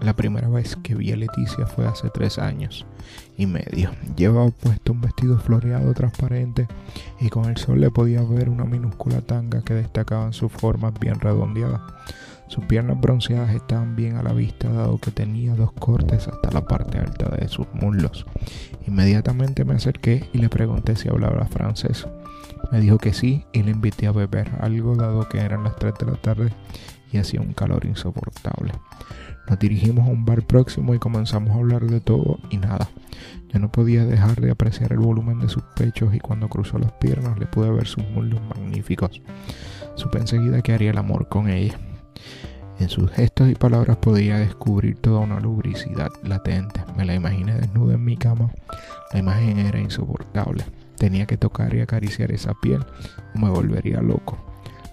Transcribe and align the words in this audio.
La 0.00 0.14
primera 0.14 0.48
vez 0.48 0.76
que 0.76 0.94
vi 0.94 1.10
a 1.10 1.16
Leticia 1.16 1.66
fue 1.66 1.86
hace 1.86 2.08
tres 2.10 2.38
años 2.38 2.86
y 3.36 3.46
medio. 3.46 3.90
Llevaba 4.16 4.50
puesto 4.50 4.92
un 4.92 5.00
vestido 5.00 5.38
floreado 5.38 5.92
transparente 5.92 6.68
y 7.20 7.28
con 7.28 7.46
el 7.46 7.56
sol 7.56 7.80
le 7.80 7.90
podía 7.90 8.22
ver 8.22 8.48
una 8.48 8.64
minúscula 8.64 9.20
tanga 9.22 9.62
que 9.62 9.74
destacaba 9.74 10.26
en 10.26 10.32
sus 10.32 10.52
formas 10.52 10.94
bien 11.00 11.18
redondeadas. 11.18 11.80
Sus 12.46 12.64
piernas 12.64 12.98
bronceadas 13.00 13.54
estaban 13.54 13.96
bien 13.96 14.16
a 14.16 14.22
la 14.22 14.32
vista 14.32 14.70
dado 14.70 14.98
que 14.98 15.10
tenía 15.10 15.54
dos 15.54 15.72
cortes 15.72 16.28
hasta 16.28 16.50
la 16.52 16.64
parte 16.64 16.98
alta 16.98 17.28
de 17.36 17.48
sus 17.48 17.66
muslos. 17.74 18.24
Inmediatamente 18.86 19.64
me 19.64 19.74
acerqué 19.74 20.30
y 20.32 20.38
le 20.38 20.48
pregunté 20.48 20.94
si 20.96 21.08
hablaba 21.08 21.44
francés. 21.46 22.06
Me 22.70 22.80
dijo 22.80 22.98
que 22.98 23.12
sí 23.12 23.44
y 23.52 23.64
le 23.64 23.72
invité 23.72 24.06
a 24.06 24.12
beber 24.12 24.50
algo 24.60 24.94
dado 24.94 25.28
que 25.28 25.38
eran 25.38 25.64
las 25.64 25.76
3 25.76 25.94
de 25.98 26.06
la 26.06 26.16
tarde 26.16 26.52
y 27.12 27.18
hacía 27.18 27.40
un 27.40 27.52
calor 27.52 27.84
insoportable. 27.84 28.72
Nos 29.48 29.58
dirigimos 29.58 30.06
a 30.06 30.10
un 30.10 30.24
bar 30.24 30.42
próximo 30.42 30.94
y 30.94 30.98
comenzamos 30.98 31.50
a 31.50 31.58
hablar 31.58 31.86
de 31.86 32.00
todo 32.00 32.38
y 32.50 32.58
nada. 32.58 32.88
Yo 33.48 33.58
no 33.58 33.72
podía 33.72 34.04
dejar 34.04 34.40
de 34.40 34.50
apreciar 34.50 34.92
el 34.92 34.98
volumen 34.98 35.40
de 35.40 35.48
sus 35.48 35.62
pechos 35.74 36.14
y 36.14 36.20
cuando 36.20 36.48
cruzó 36.48 36.78
las 36.78 36.92
piernas 36.92 37.38
le 37.38 37.46
pude 37.46 37.70
ver 37.70 37.86
sus 37.86 38.04
muslos 38.10 38.40
magníficos. 38.42 39.22
Supe 39.94 40.18
enseguida 40.18 40.60
que 40.60 40.74
haría 40.74 40.90
el 40.90 40.98
amor 40.98 41.28
con 41.28 41.48
ella. 41.48 41.78
En 42.78 42.88
sus 42.88 43.10
gestos 43.10 43.48
y 43.48 43.54
palabras 43.54 43.96
podía 43.96 44.38
descubrir 44.38 44.98
toda 44.98 45.20
una 45.20 45.40
lubricidad 45.40 46.10
latente. 46.22 46.80
Me 46.96 47.04
la 47.04 47.14
imaginé 47.14 47.54
desnuda 47.54 47.94
en 47.94 48.04
mi 48.04 48.16
cama. 48.16 48.50
La 49.12 49.18
imagen 49.18 49.58
era 49.58 49.80
insoportable. 49.80 50.64
Tenía 50.96 51.26
que 51.26 51.38
tocar 51.38 51.74
y 51.74 51.80
acariciar 51.80 52.30
esa 52.32 52.52
piel 52.60 52.84
o 53.34 53.38
me 53.38 53.48
volvería 53.50 54.02
loco. 54.02 54.47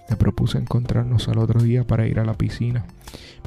Me 0.08 0.16
propuse 0.16 0.58
encontrarnos 0.58 1.28
al 1.28 1.38
otro 1.38 1.62
día 1.62 1.84
para 1.84 2.06
ir 2.06 2.18
a 2.18 2.24
la 2.24 2.34
piscina. 2.34 2.84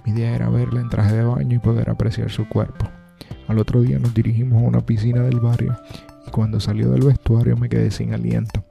Mi 0.06 0.12
idea 0.12 0.36
era 0.36 0.50
verla 0.50 0.82
en 0.82 0.90
traje 0.90 1.16
de 1.16 1.24
baño 1.24 1.56
y 1.56 1.60
poder 1.60 1.90
apreciar 1.90 2.30
su 2.30 2.48
cuerpo. 2.48 2.86
Al 3.48 3.60
otro 3.60 3.82
día 3.82 4.00
nos 4.00 4.14
dirigimos 4.14 4.62
a 4.62 4.66
una 4.68 4.86
piscina 4.86 5.22
del 5.22 5.40
barrio 5.40 5.76
y 6.28 6.32
cuando 6.32 6.60
salió 6.60 6.92
del 6.92 7.04
vestuario 7.04 7.58
me 7.58 7.70
quedé 7.70 7.92
sin 7.92 8.14
aliento. 8.14 8.64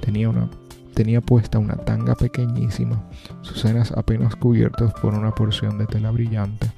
Tenía 0.00 0.28
una 0.28 0.48
tenía 0.94 1.20
puesta 1.20 1.58
una 1.58 1.76
tanga 1.76 2.14
pequeñísima, 2.14 3.02
sus 3.40 3.60
senas 3.60 3.92
apenas 3.92 4.36
cubiertas 4.36 4.92
por 4.94 5.14
una 5.14 5.34
porción 5.34 5.78
de 5.78 5.86
tela 5.86 6.10
brillante, 6.10 6.70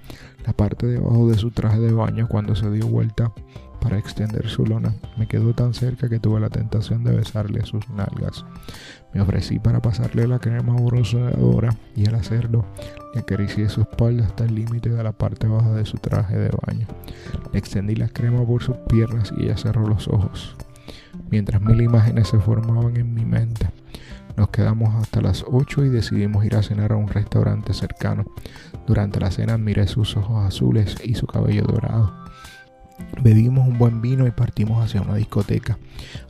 la 0.47 0.53
parte 0.53 0.87
de 0.87 0.99
abajo 0.99 1.29
de 1.29 1.37
su 1.37 1.51
traje 1.51 1.81
de 1.81 1.93
baño 1.93 2.29
cuando 2.29 2.55
se 2.55 2.71
dio 2.71 2.87
vuelta 2.87 3.33
para 3.85 3.99
extender 3.99 4.49
su 4.49 4.65
lona. 4.65 4.95
Me 5.19 5.29
quedó 5.29 5.53
tan 5.53 5.75
cerca 5.75 6.09
que 6.09 6.19
tuve 6.19 6.41
la 6.41 6.49
tentación 6.49 7.05
de 7.05 7.15
besarle 7.15 7.65
sus 7.67 7.89
nalgas. 7.91 8.45
Me 9.13 9.21
ofrecí 9.21 9.59
para 9.59 9.83
pasarle 9.83 10.27
la 10.27 10.39
crema 10.39 10.75
bronceadora 10.75 11.77
y 11.95 12.09
al 12.09 12.15
hacerlo 12.15 12.65
le 13.13 13.21
acaricié 13.21 13.69
su 13.69 13.83
espalda 13.83 14.25
hasta 14.25 14.45
el 14.45 14.55
límite 14.55 14.89
de 14.89 15.03
la 15.05 15.13
parte 15.13 15.47
baja 15.47 15.73
de 15.73 15.85
su 15.85 15.99
traje 15.99 16.37
de 16.37 16.51
baño. 16.67 16.87
Le 17.53 17.59
extendí 17.59 17.95
la 17.95 18.09
crema 18.09 18.45
por 18.45 18.63
sus 18.63 18.77
piernas 18.89 19.33
y 19.37 19.45
ella 19.45 19.59
cerró 19.59 19.87
los 19.87 20.09
ojos. 20.09 20.57
Mientras 21.31 21.61
mil 21.61 21.81
imágenes 21.83 22.29
se 22.29 22.39
formaban 22.39 22.97
en 22.97 23.13
mi 23.13 23.27
mente, 23.27 23.71
nos 24.37 24.49
quedamos 24.49 24.95
hasta 24.97 25.21
las 25.21 25.45
8 25.47 25.85
y 25.85 25.89
decidimos 25.91 26.45
ir 26.45 26.57
a 26.57 26.63
cenar 26.63 26.93
a 26.93 26.97
un 26.97 27.09
restaurante 27.09 27.75
cercano. 27.75 28.25
Durante 28.87 29.21
la 29.21 29.31
cena 29.31 29.59
miré 29.59 29.87
sus 29.87 30.17
ojos 30.17 30.45
azules 30.45 30.97
y 31.05 31.15
su 31.15 31.27
cabello 31.27 31.65
dorado. 31.65 32.24
Bebimos 33.23 33.67
un 33.67 33.79
buen 33.79 34.01
vino 34.01 34.27
y 34.27 34.31
partimos 34.31 34.85
hacia 34.85 35.01
una 35.01 35.17
discoteca. 35.17 35.79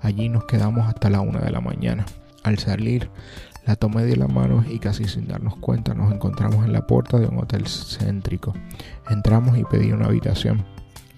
Allí 0.01 0.29
nos 0.29 0.45
quedamos 0.45 0.87
hasta 0.89 1.11
la 1.11 1.21
una 1.21 1.41
de 1.41 1.51
la 1.51 1.61
mañana. 1.61 2.07
Al 2.43 2.59
salir, 2.59 3.11
la 3.67 3.77
tomé 3.77 4.05
de 4.05 4.17
la 4.17 4.29
mano 4.29 4.65
y 4.69 4.79
casi 4.79 5.05
sin 5.05 5.27
darnos 5.27 5.57
cuenta 5.57 5.95
nos 5.95 6.13
encontramos 6.13 6.65
en 6.65 6.73
la 6.73 6.87
puerta 6.87 7.19
de 7.19 7.27
un 7.27 7.39
hotel 7.39 7.67
céntrico. 7.67 8.53
Entramos 9.09 9.57
y 9.59 9.65
pedí 9.65 9.93
una 9.93 10.07
habitación. 10.07 10.65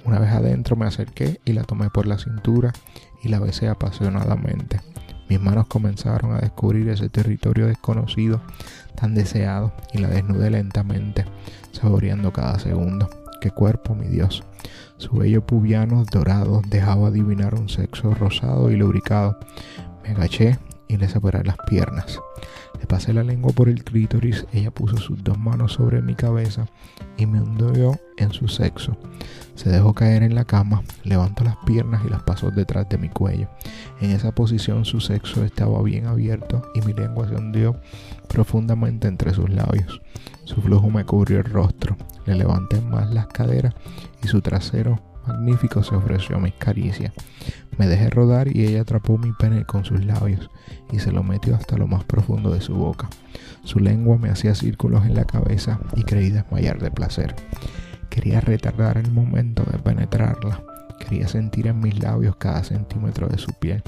Una 0.05 0.21
vez 0.21 0.31
adentro 0.31 0.77
me 0.77 0.87
acerqué 0.87 1.41
y 1.45 1.53
la 1.53 1.65
tomé 1.65 1.91
por 1.91 2.07
la 2.07 2.19
cintura 2.19 2.73
y 3.23 3.29
la 3.29 3.41
besé 3.41 3.69
apasionadamente. 3.69 4.81
Mis 5.29 5.41
manos 5.41 5.67
comenzaron 5.67 6.35
a 6.35 6.41
descubrir 6.41 6.89
ese 6.89 7.09
territorio 7.09 7.67
desconocido 7.67 8.41
tan 8.95 9.15
deseado 9.15 9.73
y 9.93 9.99
la 9.99 10.09
desnudé 10.09 10.51
lentamente, 10.51 11.25
saboreando 11.73 12.33
cada 12.33 12.61
segundo. 12.61 13.11
¡Qué 13.47 13.53
cuerpo, 13.53 13.95
mi 13.95 14.09
Dios! 14.09 14.43
Su 14.97 15.19
vello 15.19 15.47
pubiano 15.47 16.05
dorado 16.11 16.63
dejaba 16.69 17.07
adivinar 17.07 17.55
un 17.55 17.69
sexo 17.69 18.13
rosado 18.13 18.73
y 18.73 18.77
lubricado. 18.77 19.39
Me 20.03 20.11
agaché 20.11 20.59
y 20.89 20.97
le 20.97 21.09
separé 21.09 21.45
las 21.45 21.57
piernas. 21.59 22.19
Le 22.81 22.87
pasé 22.87 23.13
la 23.13 23.23
lengua 23.23 23.53
por 23.53 23.69
el 23.69 23.85
clítoris, 23.85 24.47
ella 24.53 24.71
puso 24.71 24.97
sus 24.97 25.23
dos 25.23 25.39
manos 25.39 25.73
sobre 25.73 26.03
mi 26.03 26.15
cabeza 26.15 26.67
y 27.17 27.27
me 27.27 27.41
hundió 27.41 27.99
en 28.17 28.33
su 28.33 28.49
sexo. 28.49 28.97
Se 29.55 29.71
dejó 29.71 29.95
caer 29.95 30.23
en 30.23 30.35
la 30.35 30.45
cama, 30.45 30.83
levantó 31.03 31.45
las 31.45 31.57
piernas 31.65 32.03
y 32.05 32.11
las 32.11 32.23
pasó 32.23 32.51
detrás 32.51 32.89
de 32.89 32.99
mi 32.99 33.09
cuello. 33.09 33.49
En 34.01 34.11
esa 34.11 34.33
posición 34.33 34.85
su 34.85 35.01
sexo 35.01 35.45
estaba 35.45 35.83
bien 35.83 36.07
abierto 36.07 36.63
y 36.75 36.81
mi 36.83 36.93
lengua 36.93 37.29
se 37.29 37.35
hundió 37.35 37.81
profundamente 38.29 39.09
entre 39.09 39.33
sus 39.33 39.49
labios. 39.49 40.01
Su 40.45 40.61
flujo 40.61 40.91
me 40.91 41.05
cubrió 41.05 41.39
el 41.39 41.45
rostro, 41.45 41.97
le 42.27 42.35
levanté 42.35 42.81
más 42.81 43.13
las 43.13 43.27
caderas 43.29 43.75
y 44.23 44.29
su 44.29 44.43
trasero 44.43 45.01
magnífico 45.27 45.83
se 45.83 45.95
ofreció 45.95 46.37
a 46.37 46.41
mis 46.41 46.55
caricias. 46.55 47.13
Me 47.79 47.87
dejé 47.87 48.11
rodar 48.11 48.55
y 48.55 48.65
ella 48.67 48.83
atrapó 48.83 49.19
mi 49.19 49.33
pene 49.33 49.65
con 49.65 49.85
sus 49.85 50.05
labios 50.05 50.51
y 50.93 50.99
se 50.99 51.13
lo 51.13 51.23
metió 51.23 51.55
hasta 51.55 51.77
lo 51.77 51.87
más 51.87 52.05
profundo 52.05 52.51
de 52.53 52.61
su 52.61 52.75
boca. 52.75 53.09
Su 53.65 53.81
lengua 53.81 54.17
me 54.17 54.31
hacía 54.31 54.55
círculos 54.55 55.05
en 55.05 55.15
la 55.15 55.25
cabeza 55.25 55.81
y 55.95 56.05
creí 56.05 56.31
desmayar 56.31 56.81
de 56.81 56.91
placer. 56.91 57.35
Quería 58.09 58.41
retardar 58.41 58.97
el 58.97 59.11
momento 59.13 59.63
de 59.65 59.79
penetrarla. 59.79 60.63
Quería 60.99 61.29
sentir 61.29 61.67
en 61.67 61.79
mis 61.81 62.03
labios 62.03 62.37
cada 62.37 62.65
centímetro 62.65 63.29
de 63.29 63.37
su 63.37 63.53
piel, 63.53 63.83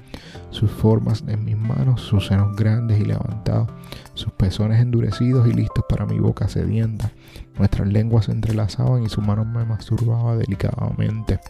sus 0.50 0.70
formas 0.70 1.24
en 1.26 1.44
mis 1.44 1.56
manos, 1.56 2.02
sus 2.02 2.26
senos 2.26 2.54
grandes 2.54 3.00
y 3.00 3.04
levantados, 3.04 3.70
sus 4.12 4.30
pezones 4.32 4.80
endurecidos 4.80 5.48
y 5.48 5.54
listos 5.54 5.84
para 5.88 6.04
mi 6.04 6.18
boca 6.18 6.46
sedienta. 6.48 7.10
Nuestras 7.58 7.88
lenguas 7.88 8.26
se 8.26 8.32
entrelazaban 8.32 9.02
y 9.02 9.08
su 9.08 9.20
mano 9.20 9.44
me 9.44 9.64
masturbaba 9.64 10.36
delicadamente. 10.36 11.40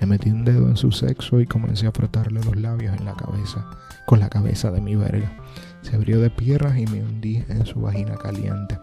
Le 0.00 0.06
metí 0.06 0.30
un 0.30 0.44
dedo 0.44 0.68
en 0.68 0.76
su 0.76 0.92
sexo 0.92 1.40
y 1.40 1.46
comencé 1.46 1.86
a 1.86 1.92
frotarle 1.92 2.40
los 2.44 2.56
labios 2.56 2.96
en 2.96 3.04
la 3.04 3.14
cabeza, 3.14 3.66
con 4.06 4.20
la 4.20 4.28
cabeza 4.28 4.70
de 4.70 4.80
mi 4.80 4.94
verga. 4.94 5.36
Se 5.82 5.96
abrió 5.96 6.20
de 6.20 6.30
piernas 6.30 6.78
y 6.78 6.86
me 6.86 7.02
hundí 7.02 7.44
en 7.48 7.66
su 7.66 7.80
vagina 7.80 8.16
caliente. 8.16 8.78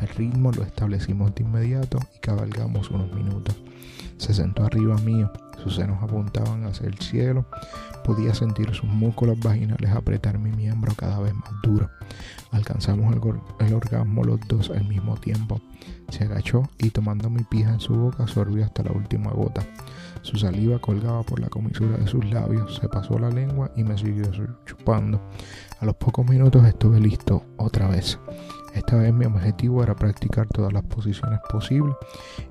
El 0.00 0.08
ritmo 0.08 0.52
lo 0.52 0.62
establecimos 0.62 1.34
de 1.34 1.42
inmediato 1.42 1.98
y 2.14 2.18
cabalgamos 2.20 2.90
unos 2.90 3.12
minutos. 3.12 3.56
Se 4.18 4.34
sentó 4.34 4.64
arriba 4.64 4.96
mío, 4.98 5.30
sus 5.62 5.76
senos 5.76 6.02
apuntaban 6.02 6.64
hacia 6.64 6.86
el 6.86 6.98
cielo, 6.98 7.44
podía 8.04 8.34
sentir 8.34 8.74
sus 8.74 8.88
músculos 8.88 9.38
vaginales 9.40 9.90
apretar 9.90 10.38
mi 10.38 10.50
miembro 10.50 10.92
cada 10.96 11.18
vez 11.20 11.34
más 11.34 11.50
duro. 11.62 11.90
Alcanzamos 12.50 13.14
el, 13.14 13.74
orgasmo 13.74 14.24
los 14.24 14.40
dos 14.48 14.70
al 14.70 14.86
mismo 14.86 15.16
tiempo. 15.16 15.60
Se 16.08 16.24
agachó 16.24 16.62
y 16.78 16.90
tomando 16.90 17.28
mi 17.28 17.42
pija 17.44 17.74
en 17.74 17.80
su 17.80 17.94
boca 17.94 18.26
sorbió 18.26 18.64
hasta 18.64 18.82
la 18.82 18.92
última 18.92 19.30
gota. 19.30 19.62
Su 20.22 20.36
saliva 20.36 20.78
colgaba 20.78 21.22
por 21.22 21.40
la 21.40 21.48
comisura 21.48 21.96
de 21.98 22.06
sus 22.06 22.24
labios, 22.30 22.76
se 22.76 22.88
pasó 22.88 23.18
la 23.18 23.30
lengua 23.30 23.70
y 23.76 23.84
me 23.84 23.96
siguió 23.98 24.24
chupando. 24.64 25.20
A 25.80 25.84
los 25.84 25.96
pocos 25.96 26.26
minutos 26.26 26.64
estuve 26.66 27.00
listo 27.00 27.44
otra 27.56 27.88
vez. 27.88 28.18
Esta 28.74 28.96
vez 28.96 29.12
mi 29.12 29.26
objetivo 29.26 29.82
era 29.82 29.94
practicar 29.94 30.46
todas 30.48 30.72
las 30.72 30.84
posiciones 30.84 31.40
posibles 31.50 31.94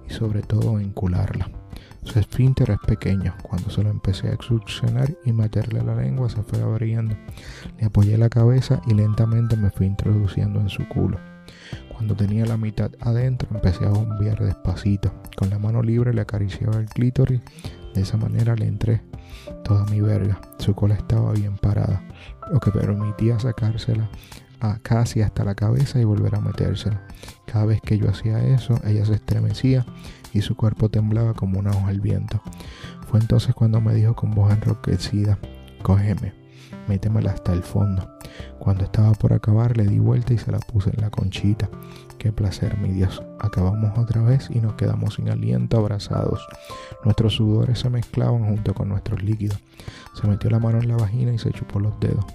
y 0.07 0.13
sobre 0.13 0.41
todo 0.41 0.79
encularla. 0.79 1.49
Su 2.07 2.19
esfínter 2.19 2.71
es 2.71 2.79
pequeño. 2.87 3.35
Cuando 3.43 3.69
se 3.69 3.83
lo 3.83 3.89
empecé 3.89 4.29
a 4.29 4.33
exurcionar 4.33 5.13
y 5.25 5.33
meterle 5.33 5.83
la 5.83 5.93
lengua 5.93 6.29
se 6.29 6.41
fue 6.41 6.61
abriendo. 6.61 7.17
Le 7.77 7.87
apoyé 7.87 8.17
la 8.17 8.29
cabeza 8.29 8.81
y 8.87 8.93
lentamente 8.93 9.57
me 9.57 9.69
fui 9.69 9.87
introduciendo 9.87 10.61
en 10.61 10.69
su 10.69 10.87
culo. 10.87 11.19
Cuando 11.91 12.15
tenía 12.15 12.45
la 12.45 12.55
mitad 12.55 12.91
adentro, 13.01 13.49
empecé 13.53 13.85
a 13.85 13.89
bombear 13.89 14.41
despacito. 14.41 15.11
Con 15.35 15.49
la 15.49 15.59
mano 15.59 15.83
libre 15.83 16.13
le 16.13 16.21
acariciaba 16.21 16.77
el 16.77 16.87
clítoris. 16.87 17.41
De 17.93 18.01
esa 18.01 18.15
manera 18.15 18.55
le 18.55 18.67
entré 18.67 19.01
toda 19.65 19.83
mi 19.87 19.99
verga. 19.99 20.39
Su 20.59 20.73
cola 20.75 20.95
estaba 20.95 21.33
bien 21.33 21.57
parada, 21.57 22.07
lo 22.53 22.61
que 22.61 22.71
permitía 22.71 23.37
sacársela 23.37 24.09
a 24.59 24.79
casi 24.79 25.21
hasta 25.21 25.43
la 25.43 25.55
cabeza 25.55 25.99
y 25.99 26.03
volver 26.03 26.35
a 26.35 26.41
metérsela. 26.41 27.01
Cada 27.45 27.65
vez 27.65 27.81
que 27.81 27.97
yo 27.97 28.09
hacía 28.09 28.43
eso, 28.43 28.79
ella 28.85 29.05
se 29.05 29.15
estremecía 29.15 29.85
y 30.33 30.41
su 30.41 30.55
cuerpo 30.55 30.89
temblaba 30.89 31.33
como 31.33 31.59
una 31.59 31.71
hoja 31.71 31.89
al 31.89 32.01
viento. 32.01 32.41
Fue 33.09 33.19
entonces 33.19 33.55
cuando 33.55 33.81
me 33.81 33.93
dijo 33.93 34.15
con 34.15 34.31
voz 34.31 34.51
enroquecida, 34.51 35.39
cógeme, 35.81 36.33
métemela 36.87 37.31
hasta 37.31 37.53
el 37.53 37.63
fondo. 37.63 38.17
Cuando 38.59 38.83
estaba 38.83 39.13
por 39.13 39.33
acabar 39.33 39.77
le 39.77 39.85
di 39.85 39.99
vuelta 39.99 40.33
y 40.33 40.37
se 40.37 40.51
la 40.51 40.59
puse 40.59 40.89
en 40.93 41.01
la 41.01 41.09
conchita. 41.09 41.69
Qué 42.17 42.31
placer, 42.31 42.77
mi 42.79 42.89
Dios. 42.89 43.21
Acabamos 43.39 43.97
otra 43.97 44.21
vez 44.23 44.49
y 44.51 44.59
nos 44.59 44.73
quedamos 44.73 45.15
sin 45.15 45.29
aliento 45.29 45.77
abrazados. 45.77 46.45
Nuestros 47.05 47.35
sudores 47.35 47.79
se 47.79 47.89
mezclaban 47.89 48.45
junto 48.45 48.73
con 48.73 48.89
nuestros 48.89 49.21
líquidos. 49.21 49.59
Se 50.19 50.27
metió 50.27 50.49
la 50.49 50.59
mano 50.59 50.79
en 50.79 50.87
la 50.87 50.97
vagina 50.97 51.31
y 51.31 51.37
se 51.37 51.51
chupó 51.51 51.79
los 51.79 51.99
dedos. 51.99 52.25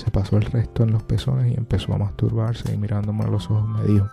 Se 0.00 0.10
pasó 0.10 0.38
el 0.38 0.44
resto 0.44 0.82
en 0.82 0.92
los 0.92 1.02
pezones 1.02 1.52
y 1.52 1.58
empezó 1.58 1.92
a 1.92 1.98
masturbarse 1.98 2.72
y 2.72 2.78
mirándome 2.78 3.24
a 3.24 3.28
los 3.28 3.50
ojos 3.50 3.68
me 3.68 3.84
dijo, 3.84 4.08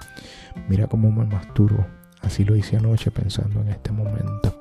mira 0.67 0.85
cómo 0.87 1.09
me 1.13 1.25
masturbo. 1.25 1.87
Así 2.21 2.43
lo 2.43 2.57
hice 2.57 2.75
anoche 2.75 3.09
pensando 3.09 3.61
en 3.61 3.69
este 3.69 3.93
momento. 3.93 4.53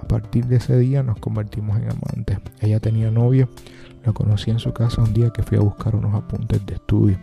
A 0.00 0.06
partir 0.06 0.46
de 0.46 0.58
ese 0.58 0.78
día 0.78 1.02
nos 1.02 1.18
convertimos 1.18 1.76
en 1.78 1.90
amantes. 1.90 2.38
Ella 2.60 2.78
tenía 2.78 3.10
novio, 3.10 3.48
lo 4.04 4.14
conocí 4.14 4.52
en 4.52 4.60
su 4.60 4.72
casa 4.72 5.02
un 5.02 5.12
día 5.12 5.30
que 5.30 5.42
fui 5.42 5.58
a 5.58 5.60
buscar 5.60 5.96
unos 5.96 6.14
apuntes 6.14 6.64
de 6.64 6.74
estudio. 6.74 7.18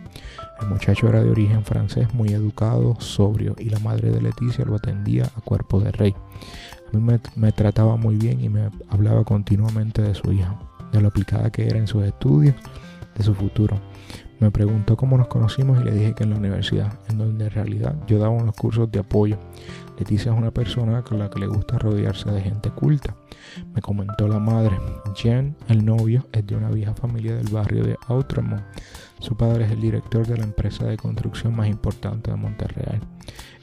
El 0.60 0.68
muchacho 0.68 1.08
era 1.08 1.24
de 1.24 1.30
origen 1.30 1.64
francés, 1.64 2.12
muy 2.12 2.34
educado, 2.34 3.00
sobrio, 3.00 3.56
y 3.58 3.70
la 3.70 3.78
madre 3.78 4.10
de 4.10 4.20
Leticia 4.20 4.66
lo 4.66 4.74
atendía 4.74 5.24
a 5.24 5.40
cuerpo 5.40 5.80
de 5.80 5.90
rey. 5.90 6.14
A 6.92 6.94
mí 6.94 7.02
me, 7.02 7.18
me 7.36 7.50
trataba 7.52 7.96
muy 7.96 8.16
bien 8.16 8.44
y 8.44 8.50
me 8.50 8.68
hablaba 8.90 9.24
continuamente 9.24 10.02
de 10.02 10.14
su 10.14 10.30
hija, 10.34 10.54
de 10.92 11.00
lo 11.00 11.08
aplicada 11.08 11.50
que 11.50 11.66
era 11.66 11.78
en 11.78 11.86
sus 11.86 12.04
estudios, 12.04 12.54
de 13.16 13.24
su 13.24 13.34
futuro. 13.34 13.80
Me 14.40 14.50
preguntó 14.50 14.96
cómo 14.96 15.16
nos 15.16 15.28
conocimos 15.28 15.80
y 15.80 15.84
le 15.84 15.92
dije 15.92 16.14
que 16.14 16.24
en 16.24 16.30
la 16.30 16.36
universidad, 16.36 16.98
en 17.08 17.18
donde 17.18 17.44
en 17.44 17.50
realidad 17.52 17.94
yo 18.08 18.18
daba 18.18 18.32
unos 18.32 18.56
cursos 18.56 18.90
de 18.90 18.98
apoyo. 18.98 19.38
Leticia 19.98 20.32
es 20.32 20.38
una 20.38 20.50
persona 20.50 21.02
con 21.02 21.20
la 21.20 21.30
que 21.30 21.38
le 21.38 21.46
gusta 21.46 21.78
rodearse 21.78 22.28
de 22.30 22.40
gente 22.40 22.70
culta. 22.70 23.14
Me 23.72 23.80
comentó 23.80 24.26
la 24.26 24.40
madre. 24.40 24.76
Jen, 25.14 25.54
el 25.68 25.84
novio, 25.84 26.26
es 26.32 26.44
de 26.44 26.56
una 26.56 26.70
vieja 26.70 26.92
familia 26.92 27.36
del 27.36 27.48
barrio 27.48 27.84
de 27.84 27.96
Outremont. 28.08 28.64
Su 29.22 29.36
padre 29.36 29.66
es 29.66 29.70
el 29.70 29.80
director 29.80 30.26
de 30.26 30.36
la 30.36 30.42
empresa 30.42 30.84
de 30.84 30.96
construcción 30.96 31.54
más 31.54 31.68
importante 31.68 32.32
de 32.32 32.36
Monterreal. 32.36 33.00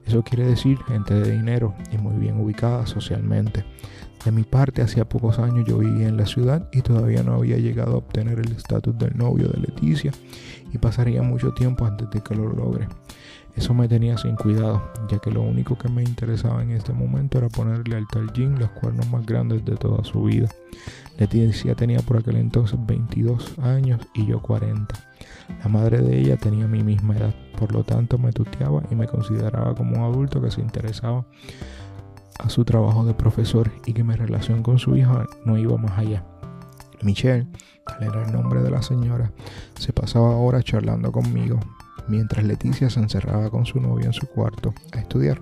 Eso 0.06 0.23
quiere 0.23 0.45
decir 0.45 0.77
gente 0.88 1.13
de 1.13 1.33
dinero 1.33 1.75
y 1.91 1.97
muy 1.97 2.15
bien 2.15 2.39
ubicada 2.39 2.88
socialmente. 2.88 3.65
De 4.23 4.31
mi 4.31 4.44
parte, 4.44 4.81
hacía 4.81 5.03
pocos 5.03 5.38
años 5.38 5.65
yo 5.67 5.79
vivía 5.79 6.07
en 6.07 6.15
la 6.15 6.25
ciudad 6.25 6.69
y 6.71 6.81
todavía 6.81 7.23
no 7.23 7.35
había 7.35 7.57
llegado 7.57 7.95
a 7.95 7.97
obtener 7.97 8.39
el 8.39 8.53
estatus 8.53 8.97
del 8.97 9.17
novio 9.17 9.50
de 9.50 9.59
Leticia 9.59 10.13
y 10.73 10.77
pasaría 10.77 11.23
mucho 11.23 11.53
tiempo 11.53 11.85
antes 11.85 12.09
de 12.09 12.21
que 12.21 12.35
lo 12.35 12.47
logre. 12.53 12.88
Eso 13.57 13.73
me 13.73 13.89
tenía 13.89 14.17
sin 14.17 14.38
cuidado, 14.38 14.81
ya 15.11 15.19
que 15.19 15.29
lo 15.29 15.41
único 15.41 15.77
que 15.77 15.89
me 15.89 16.03
interesaba 16.03 16.63
en 16.63 16.71
este 16.71 16.94
momento 16.94 17.38
era 17.38 17.50
ponerle 17.50 17.97
al 17.97 18.07
tal 18.07 18.31
Jin 18.31 18.57
los 18.57 18.69
cuernos 18.69 19.09
más 19.09 19.25
grandes 19.25 19.65
de 19.65 19.75
toda 19.75 20.06
su 20.06 20.23
vida. 20.23 20.47
Leticia 21.19 21.75
tenía 21.75 22.00
por 22.00 22.18
aquel 22.18 22.38
entonces 22.38 22.80
22 22.81 23.60
años 23.60 24.00
y 24.13 24.25
yo 24.25 24.42
40. 24.42 24.95
La 25.62 25.68
madre 25.69 26.01
de 26.01 26.18
ella 26.18 26.38
tenía 26.38 26.66
mi 26.66 26.81
misma 26.81 27.18
edad, 27.18 27.36
por 27.57 27.74
lo 27.74 27.83
tanto 27.83 28.18
me 28.18 28.31
tuteaba 28.31 28.83
y 28.89 28.95
me 28.95 29.06
consideraba 29.06 29.75
como 29.75 29.98
un 29.98 30.13
adulto 30.13 30.42
que 30.42 30.50
se 30.50 30.62
interesaba 30.62 31.25
a 32.39 32.50
su 32.50 32.63
trabajo 32.63 33.04
de 33.04 33.13
profesor 33.13 33.69
y 33.86 33.92
que 33.92 34.04
mi 34.06 34.16
relación 34.16 34.63
con 34.63 34.80
su 34.80 34.95
hija 34.95 35.25
no 35.44 35.57
iba 35.57 35.75
más 35.77 36.00
allá. 36.00 36.24
Michelle, 37.01 37.48
tal 37.86 38.04
era 38.04 38.25
el 38.25 38.31
nombre 38.31 38.62
de 38.62 38.71
la 38.71 38.81
señora, 38.81 39.33
se 39.77 39.92
pasaba 39.92 40.38
horas 40.38 40.63
charlando 40.63 41.12
conmigo, 41.12 41.60
mientras 42.09 42.44
Leticia 42.44 42.89
se 42.89 43.00
encerraba 43.00 43.50
con 43.50 43.65
su 43.65 43.79
novio 43.79 44.07
en 44.07 44.13
su 44.13 44.27
cuarto 44.27 44.73
a 44.91 45.00
estudiar. 45.00 45.41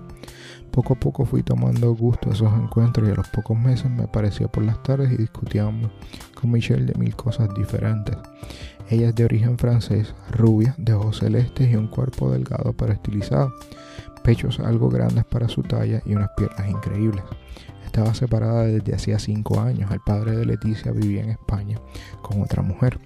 Poco 0.70 0.94
a 0.94 1.00
poco 1.00 1.24
fui 1.24 1.42
tomando 1.42 1.94
gusto 1.94 2.30
a 2.30 2.34
esos 2.34 2.52
encuentros 2.52 3.08
y 3.08 3.12
a 3.12 3.14
los 3.14 3.28
pocos 3.28 3.58
meses 3.58 3.90
me 3.90 4.04
aparecía 4.04 4.48
por 4.48 4.64
las 4.64 4.82
tardes 4.82 5.10
y 5.10 5.16
discutíamos 5.16 5.90
con 6.34 6.50
Michelle 6.50 6.84
de 6.84 6.98
mil 6.98 7.16
cosas 7.16 7.48
diferentes. 7.54 8.16
Ella 8.90 9.08
es 9.08 9.14
de 9.14 9.24
origen 9.24 9.58
francés, 9.58 10.14
rubia, 10.30 10.74
de 10.78 10.92
ojos 10.92 11.18
celestes 11.18 11.70
y 11.70 11.76
un 11.76 11.88
cuerpo 11.88 12.30
delgado 12.30 12.74
pero 12.74 12.92
estilizado 12.92 13.52
pechos 14.28 14.60
algo 14.60 14.90
grandes 14.90 15.24
para 15.24 15.48
su 15.48 15.62
talla 15.62 16.02
y 16.04 16.14
unas 16.14 16.28
piernas 16.36 16.68
increíbles. 16.68 17.24
Estaba 17.86 18.12
separada 18.12 18.64
desde 18.64 18.94
hacía 18.94 19.18
cinco 19.18 19.58
años. 19.58 19.90
El 19.90 20.00
padre 20.00 20.36
de 20.36 20.44
Leticia 20.44 20.92
vivía 20.92 21.22
en 21.22 21.30
España 21.30 21.80
con 22.20 22.42
otra 22.42 22.62
mujer. 22.62 22.98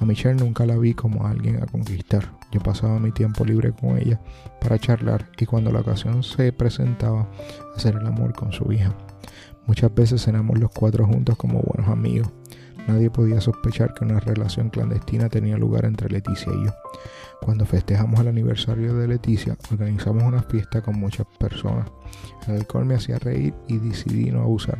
A 0.00 0.04
Michelle 0.04 0.36
nunca 0.36 0.64
la 0.64 0.76
vi 0.76 0.94
como 0.94 1.26
alguien 1.26 1.60
a 1.60 1.66
conquistar. 1.66 2.32
Yo 2.52 2.60
pasaba 2.60 3.00
mi 3.00 3.10
tiempo 3.10 3.44
libre 3.44 3.72
con 3.72 3.98
ella 3.98 4.20
para 4.60 4.78
charlar 4.78 5.28
y 5.38 5.44
cuando 5.44 5.72
la 5.72 5.80
ocasión 5.80 6.22
se 6.22 6.52
presentaba, 6.52 7.28
hacer 7.74 7.96
el 7.96 8.06
amor 8.06 8.32
con 8.32 8.52
su 8.52 8.70
hija. 8.70 8.94
Muchas 9.66 9.92
veces 9.92 10.22
cenamos 10.22 10.58
los 10.58 10.70
cuatro 10.70 11.04
juntos 11.04 11.36
como 11.36 11.60
buenos 11.60 11.90
amigos. 11.90 12.30
Nadie 12.86 13.10
podía 13.10 13.40
sospechar 13.40 13.92
que 13.92 14.04
una 14.04 14.20
relación 14.20 14.70
clandestina 14.70 15.28
tenía 15.28 15.58
lugar 15.58 15.84
entre 15.84 16.08
Leticia 16.08 16.52
y 16.52 16.66
yo. 16.66 16.72
Cuando 17.42 17.66
festejamos 17.66 18.20
el 18.20 18.28
aniversario 18.28 18.94
de 18.94 19.08
Leticia, 19.08 19.58
organizamos 19.70 20.22
una 20.22 20.42
fiesta 20.42 20.80
con 20.80 20.98
muchas 20.98 21.26
personas. 21.38 21.90
El 22.46 22.54
alcohol 22.54 22.84
me 22.84 22.94
hacía 22.94 23.18
reír 23.18 23.52
y 23.66 23.78
decidí 23.78 24.30
no 24.30 24.42
abusar. 24.42 24.78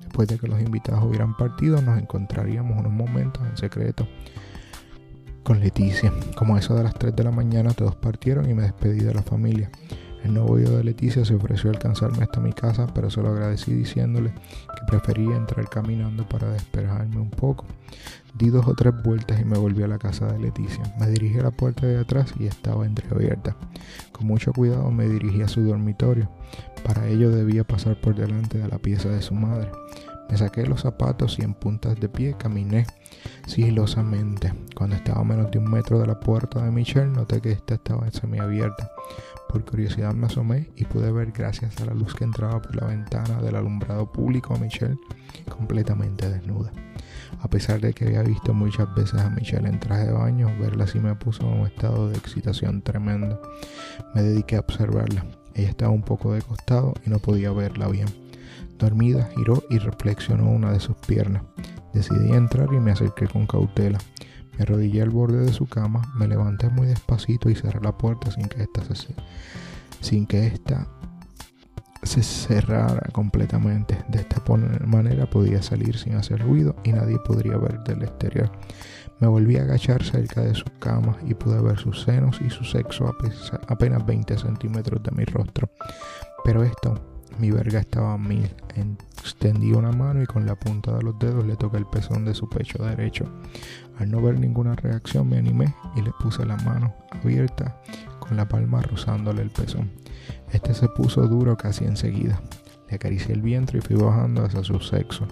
Después 0.00 0.28
de 0.28 0.38
que 0.38 0.46
los 0.48 0.60
invitados 0.60 1.04
hubieran 1.04 1.36
partido, 1.36 1.82
nos 1.82 1.98
encontraríamos 1.98 2.78
unos 2.78 2.92
momentos 2.92 3.42
en 3.46 3.56
secreto 3.56 4.06
con 5.50 5.58
Leticia. 5.58 6.12
Como 6.36 6.56
eso 6.56 6.76
de 6.76 6.84
las 6.84 6.94
3 6.94 7.16
de 7.16 7.24
la 7.24 7.32
mañana, 7.32 7.72
todos 7.72 7.96
partieron 7.96 8.48
y 8.48 8.54
me 8.54 8.62
despedí 8.62 9.00
de 9.00 9.12
la 9.12 9.22
familia. 9.22 9.68
El 10.22 10.34
novio 10.34 10.70
de 10.70 10.84
Leticia 10.84 11.24
se 11.24 11.34
ofreció 11.34 11.70
a 11.70 11.72
alcanzarme 11.72 12.22
hasta 12.22 12.38
mi 12.38 12.52
casa, 12.52 12.86
pero 12.94 13.10
se 13.10 13.20
lo 13.20 13.30
agradecí 13.30 13.72
diciéndole 13.72 14.30
que 14.30 14.86
prefería 14.86 15.34
entrar 15.34 15.68
caminando 15.68 16.24
para 16.28 16.52
despejarme 16.52 17.16
un 17.16 17.30
poco. 17.30 17.64
Di 18.38 18.48
dos 18.48 18.64
o 18.68 18.74
tres 18.74 18.94
vueltas 19.02 19.40
y 19.40 19.44
me 19.44 19.58
volví 19.58 19.82
a 19.82 19.88
la 19.88 19.98
casa 19.98 20.28
de 20.28 20.38
Leticia. 20.38 20.84
Me 21.00 21.08
dirigí 21.08 21.40
a 21.40 21.42
la 21.42 21.50
puerta 21.50 21.84
de 21.84 21.98
atrás 21.98 22.32
y 22.38 22.46
estaba 22.46 22.86
entreabierta. 22.86 23.56
Con 24.12 24.28
mucho 24.28 24.52
cuidado 24.52 24.88
me 24.92 25.08
dirigí 25.08 25.42
a 25.42 25.48
su 25.48 25.62
dormitorio. 25.62 26.30
Para 26.84 27.08
ello 27.08 27.32
debía 27.32 27.64
pasar 27.64 28.00
por 28.00 28.14
delante 28.14 28.58
de 28.58 28.68
la 28.68 28.78
pieza 28.78 29.08
de 29.08 29.20
su 29.20 29.34
madre. 29.34 29.68
Me 30.30 30.36
saqué 30.36 30.64
los 30.64 30.82
zapatos 30.82 31.40
y 31.40 31.42
en 31.42 31.54
puntas 31.54 31.98
de 31.98 32.08
pie 32.08 32.36
caminé 32.38 32.86
sigilosamente. 33.48 34.52
Cuando 34.80 34.96
estaba 34.96 35.20
a 35.20 35.24
menos 35.24 35.50
de 35.50 35.58
un 35.58 35.70
metro 35.70 35.98
de 35.98 36.06
la 36.06 36.18
puerta 36.18 36.64
de 36.64 36.70
Michelle, 36.70 37.10
noté 37.10 37.42
que 37.42 37.52
esta 37.52 37.74
estaba 37.74 38.10
semiabierta. 38.10 38.90
Por 39.46 39.62
curiosidad 39.62 40.14
me 40.14 40.24
asomé 40.24 40.70
y 40.74 40.86
pude 40.86 41.12
ver, 41.12 41.32
gracias 41.32 41.78
a 41.82 41.84
la 41.84 41.92
luz 41.92 42.14
que 42.14 42.24
entraba 42.24 42.62
por 42.62 42.74
la 42.76 42.86
ventana 42.86 43.42
del 43.42 43.56
alumbrado 43.56 44.10
público, 44.10 44.54
a 44.54 44.58
Michelle 44.58 44.96
completamente 45.54 46.30
desnuda. 46.30 46.72
A 47.42 47.48
pesar 47.48 47.82
de 47.82 47.92
que 47.92 48.06
había 48.06 48.22
visto 48.22 48.54
muchas 48.54 48.94
veces 48.94 49.20
a 49.20 49.28
Michelle 49.28 49.68
en 49.68 49.80
traje 49.80 50.06
de 50.06 50.12
baño, 50.12 50.50
verla 50.58 50.84
así 50.84 50.98
me 50.98 51.14
puso 51.14 51.42
en 51.42 51.60
un 51.60 51.66
estado 51.66 52.08
de 52.08 52.16
excitación 52.16 52.80
tremendo. 52.80 53.38
Me 54.14 54.22
dediqué 54.22 54.56
a 54.56 54.60
observarla. 54.60 55.26
Ella 55.52 55.68
estaba 55.68 55.92
un 55.92 56.04
poco 56.04 56.32
de 56.32 56.40
costado 56.40 56.94
y 57.04 57.10
no 57.10 57.18
podía 57.18 57.52
verla 57.52 57.86
bien. 57.88 58.08
Dormida, 58.78 59.28
giró 59.36 59.62
y 59.68 59.76
reflexionó 59.76 60.48
una 60.48 60.72
de 60.72 60.80
sus 60.80 60.96
piernas. 61.06 61.42
Decidí 61.92 62.32
entrar 62.32 62.72
y 62.72 62.78
me 62.78 62.92
acerqué 62.92 63.26
con 63.26 63.46
cautela. 63.46 63.98
Me 64.60 64.64
arrodillé 64.64 65.00
al 65.00 65.08
borde 65.08 65.38
de 65.38 65.54
su 65.54 65.64
cama, 65.64 66.02
me 66.18 66.28
levanté 66.28 66.68
muy 66.68 66.86
despacito 66.86 67.48
y 67.48 67.54
cerré 67.54 67.80
la 67.80 67.96
puerta 67.96 68.30
sin 68.30 68.46
que 68.46 68.62
ésta 68.62 68.82
se, 68.94 69.14
esta 70.52 70.86
se 72.02 72.22
cerrara 72.22 73.08
completamente. 73.10 73.96
De 74.08 74.18
esta 74.18 74.42
manera 74.84 75.24
podía 75.30 75.62
salir 75.62 75.96
sin 75.96 76.14
hacer 76.14 76.42
ruido 76.42 76.76
y 76.84 76.92
nadie 76.92 77.18
podría 77.20 77.56
ver 77.56 77.82
del 77.84 78.02
exterior. 78.02 78.52
Me 79.18 79.28
volví 79.28 79.56
a 79.56 79.62
agachar 79.62 80.04
cerca 80.04 80.42
de 80.42 80.54
su 80.54 80.66
cama 80.78 81.16
y 81.26 81.32
pude 81.32 81.58
ver 81.62 81.78
sus 81.78 82.02
senos 82.02 82.38
y 82.42 82.50
su 82.50 82.62
sexo 82.64 83.06
a 83.06 83.14
apenas 83.66 84.04
20 84.04 84.36
centímetros 84.36 85.02
de 85.02 85.10
mi 85.12 85.24
rostro. 85.24 85.70
Pero 86.44 86.62
esto 86.64 87.19
mi 87.38 87.50
verga 87.50 87.80
estaba 87.80 88.14
a 88.14 88.18
mil. 88.18 88.48
Extendí 89.18 89.72
una 89.72 89.92
mano 89.92 90.22
y 90.22 90.26
con 90.26 90.46
la 90.46 90.54
punta 90.54 90.96
de 90.96 91.02
los 91.02 91.18
dedos 91.18 91.46
le 91.46 91.56
toqué 91.56 91.78
el 91.78 91.86
pezón 91.86 92.24
de 92.24 92.34
su 92.34 92.48
pecho 92.48 92.82
derecho. 92.82 93.26
Al 93.98 94.10
no 94.10 94.22
ver 94.22 94.38
ninguna 94.38 94.74
reacción 94.74 95.28
me 95.28 95.38
animé 95.38 95.74
y 95.96 96.02
le 96.02 96.10
puse 96.20 96.44
la 96.46 96.56
mano 96.58 96.94
abierta 97.10 97.80
con 98.18 98.36
la 98.36 98.48
palma 98.48 98.80
rozándole 98.82 99.42
el 99.42 99.50
pezón. 99.50 99.90
Este 100.52 100.74
se 100.74 100.88
puso 100.88 101.26
duro 101.26 101.56
casi 101.56 101.84
enseguida. 101.84 102.40
Le 102.88 102.96
acaricié 102.96 103.34
el 103.34 103.42
vientre 103.42 103.78
y 103.78 103.82
fui 103.82 103.96
bajando 103.96 104.44
hacia 104.44 104.64
su 104.64 104.80
sexo. 104.80 105.26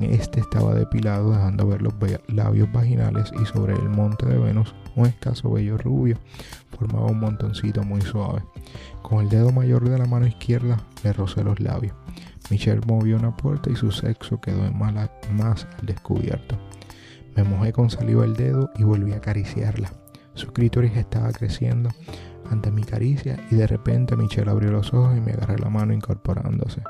Este 0.00 0.40
estaba 0.40 0.74
depilado, 0.74 1.32
dejando 1.32 1.66
ver 1.66 1.82
los 1.82 1.94
labios 2.28 2.70
vaginales 2.72 3.32
y 3.40 3.46
sobre 3.46 3.74
el 3.74 3.88
monte 3.88 4.26
de 4.26 4.38
Venus 4.38 4.74
un 4.96 5.06
escaso 5.06 5.50
vello 5.50 5.76
rubio 5.76 6.18
formaba 6.76 7.06
un 7.06 7.20
montoncito 7.20 7.82
muy 7.82 8.00
suave. 8.00 8.42
Con 9.02 9.24
el 9.24 9.28
dedo 9.28 9.50
mayor 9.52 9.88
de 9.88 9.98
la 9.98 10.06
mano 10.06 10.26
izquierda 10.26 10.78
le 11.02 11.12
rocé 11.12 11.44
los 11.44 11.60
labios. 11.60 11.94
Michelle 12.50 12.80
movió 12.86 13.16
una 13.16 13.36
puerta 13.36 13.70
y 13.70 13.76
su 13.76 13.90
sexo 13.90 14.40
quedó 14.40 14.64
en 14.66 14.76
más 14.78 15.66
al 15.78 15.86
descubierto. 15.86 16.58
Me 17.36 17.42
mojé 17.42 17.72
con 17.72 17.90
saliva 17.90 18.24
el 18.24 18.34
dedo 18.34 18.70
y 18.76 18.84
volví 18.84 19.12
a 19.12 19.16
acariciarla. 19.16 19.92
Su 20.34 20.52
clítoris 20.52 20.96
estaba 20.96 21.32
creciendo 21.32 21.90
ante 22.50 22.70
mi 22.70 22.82
caricia 22.82 23.38
y 23.50 23.54
de 23.54 23.66
repente 23.66 24.16
Michelle 24.16 24.50
abrió 24.50 24.70
los 24.70 24.92
ojos 24.92 25.16
y 25.16 25.20
me 25.20 25.32
agarré 25.32 25.58
la 25.58 25.70
mano 25.70 25.92
incorporándose 25.92 26.82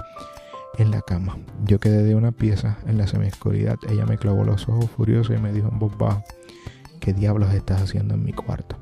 en 0.79 0.91
la 0.91 1.01
cama. 1.03 1.39
Yo 1.65 1.79
quedé 1.81 2.03
de 2.03 2.15
una 2.15 2.33
pieza 2.33 2.79
en 2.87 2.99
la 2.99 3.07
semioscuridad. 3.07 3.77
Ella 3.89 4.07
me 4.07 4.19
clavó 4.19 4.45
los 4.45 4.69
ojos 4.69 4.91
furioso 4.91 5.35
y 5.35 5.39
me 5.39 5.53
dijo 5.53 5.69
en 5.71 5.79
voz 5.79 5.97
baja, 5.97 6.25
¿qué 7.01 7.13
diablos 7.13 7.53
estás 7.55 7.83
haciendo 7.83 8.15
en 8.15 8.25
mi 8.25 8.33
cuarto? 8.33 8.77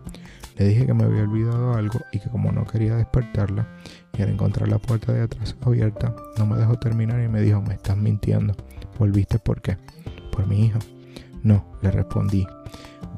Le 0.57 0.67
dije 0.67 0.87
que 0.87 0.95
me 0.95 1.05
había 1.05 1.23
olvidado 1.23 1.75
algo 1.75 2.01
y 2.13 2.21
que 2.21 2.29
como 2.29 2.53
no 2.53 2.67
quería 2.67 2.97
despertarla 2.97 3.67
y 4.17 4.23
al 4.23 4.29
encontrar 4.29 4.69
la 4.69 4.79
puerta 4.79 5.13
de 5.13 5.23
atrás 5.23 5.57
abierta, 5.63 6.15
no 6.39 6.47
me 6.47 6.57
dejó 6.57 6.77
terminar 6.79 7.23
y 7.23 7.29
me 7.29 7.41
dijo, 7.41 7.63
me 7.63 7.75
estás 7.75 7.97
mintiendo. 7.97 8.55
¿Volviste 8.99 9.39
por 9.39 9.63
qué? 9.63 9.79
Por 10.31 10.47
mi 10.47 10.67
hija. 10.67 10.79
No, 11.43 11.65
le 11.83 11.91
respondí. 11.91 12.47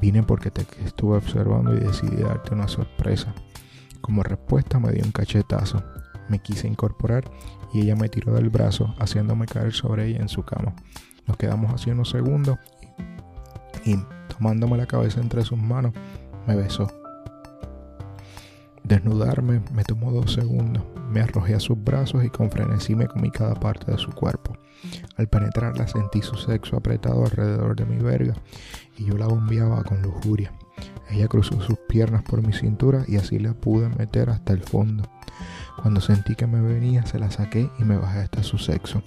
Vine 0.01 0.23
porque 0.23 0.51
te 0.51 0.67
estuve 0.85 1.17
observando 1.17 1.75
y 1.75 1.81
decidí 1.81 2.23
darte 2.23 2.55
una 2.55 2.69
sorpresa. 2.69 3.35
Como 4.01 4.23
respuesta 4.23 4.79
me 4.79 4.93
dio 4.93 5.05
un 5.05 5.13
cachetazo. 5.13 5.83
Me 6.29 6.39
quise 6.39 6.69
incorporar 6.69 7.31
y 7.73 7.83
ella 7.83 7.97
me 7.97 8.09
tiró 8.09 8.35
del 8.35 8.51
brazo, 8.51 8.95
haciéndome 8.99 9.47
caer 9.47 9.73
sobre 9.73 10.07
ella 10.07 10.21
en 10.21 10.29
su 10.29 10.43
cama. 10.43 10.75
Nos 11.27 11.37
quedamos 11.37 11.73
así 11.73 11.91
unos 11.91 12.11
segundos 12.11 12.59
y, 13.85 13.97
tomándome 14.29 14.77
la 14.77 14.87
cabeza 14.87 15.21
entre 15.21 15.45
sus 15.45 15.59
manos, 15.59 15.93
me 16.47 16.57
besó. 16.57 16.89
Desnudarme 18.85 19.63
me 19.73 19.83
tomó 19.83 20.13
dos 20.13 20.35
segundos. 20.35 20.85
Me 21.09 21.21
arrojé 21.21 21.55
a 21.55 21.61
sus 21.61 21.83
brazos 21.83 22.23
y 22.25 22.29
con 22.29 22.51
frenesí 22.51 22.95
me 22.95 23.07
comí 23.07 23.31
cada 23.31 23.55
parte 23.55 23.91
de 23.91 23.99
su 23.99 24.13
cuerpo. 24.13 24.57
Al 25.17 25.29
penetrarla 25.29 25.87
sentí 25.87 26.21
su 26.21 26.37
sexo 26.37 26.77
apretado 26.77 27.25
alrededor 27.25 27.77
de 27.77 27.87
mi 27.87 27.97
verga 27.97 28.35
y 28.99 29.07
yo 29.07 29.17
la 29.17 29.27
bombeaba 29.27 29.83
con 29.85 30.03
lujuria. 30.03 30.53
Ella 31.11 31.29
cruzó 31.29 31.61
sus 31.61 31.79
piernas 31.89 32.25
por 32.25 32.47
mi 32.47 32.53
cintura 32.53 33.05
y 33.09 33.17
así 33.17 33.39
la 33.39 33.55
pude 33.55 33.89
meter 33.89 34.29
hasta 34.29 34.53
el 34.53 34.63
fondo. 34.63 35.05
Cuando 35.81 36.01
sentí 36.01 36.35
que 36.35 36.47
me 36.47 36.61
venía, 36.61 37.05
se 37.07 37.19
la 37.19 37.31
saqué 37.31 37.71
y 37.79 37.85
me 37.85 37.97
bajé 37.97 38.21
hasta 38.21 38.43
su 38.43 38.59
sexo. 38.59 39.03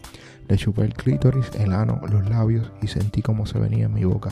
Le 0.47 0.57
chupé 0.57 0.83
el 0.83 0.93
clítoris, 0.93 1.51
el 1.55 1.73
ano, 1.73 2.01
los 2.09 2.29
labios 2.29 2.71
y 2.81 2.87
sentí 2.87 3.21
cómo 3.21 3.45
se 3.45 3.59
venía 3.59 3.85
en 3.85 3.93
mi 3.93 4.03
boca. 4.03 4.31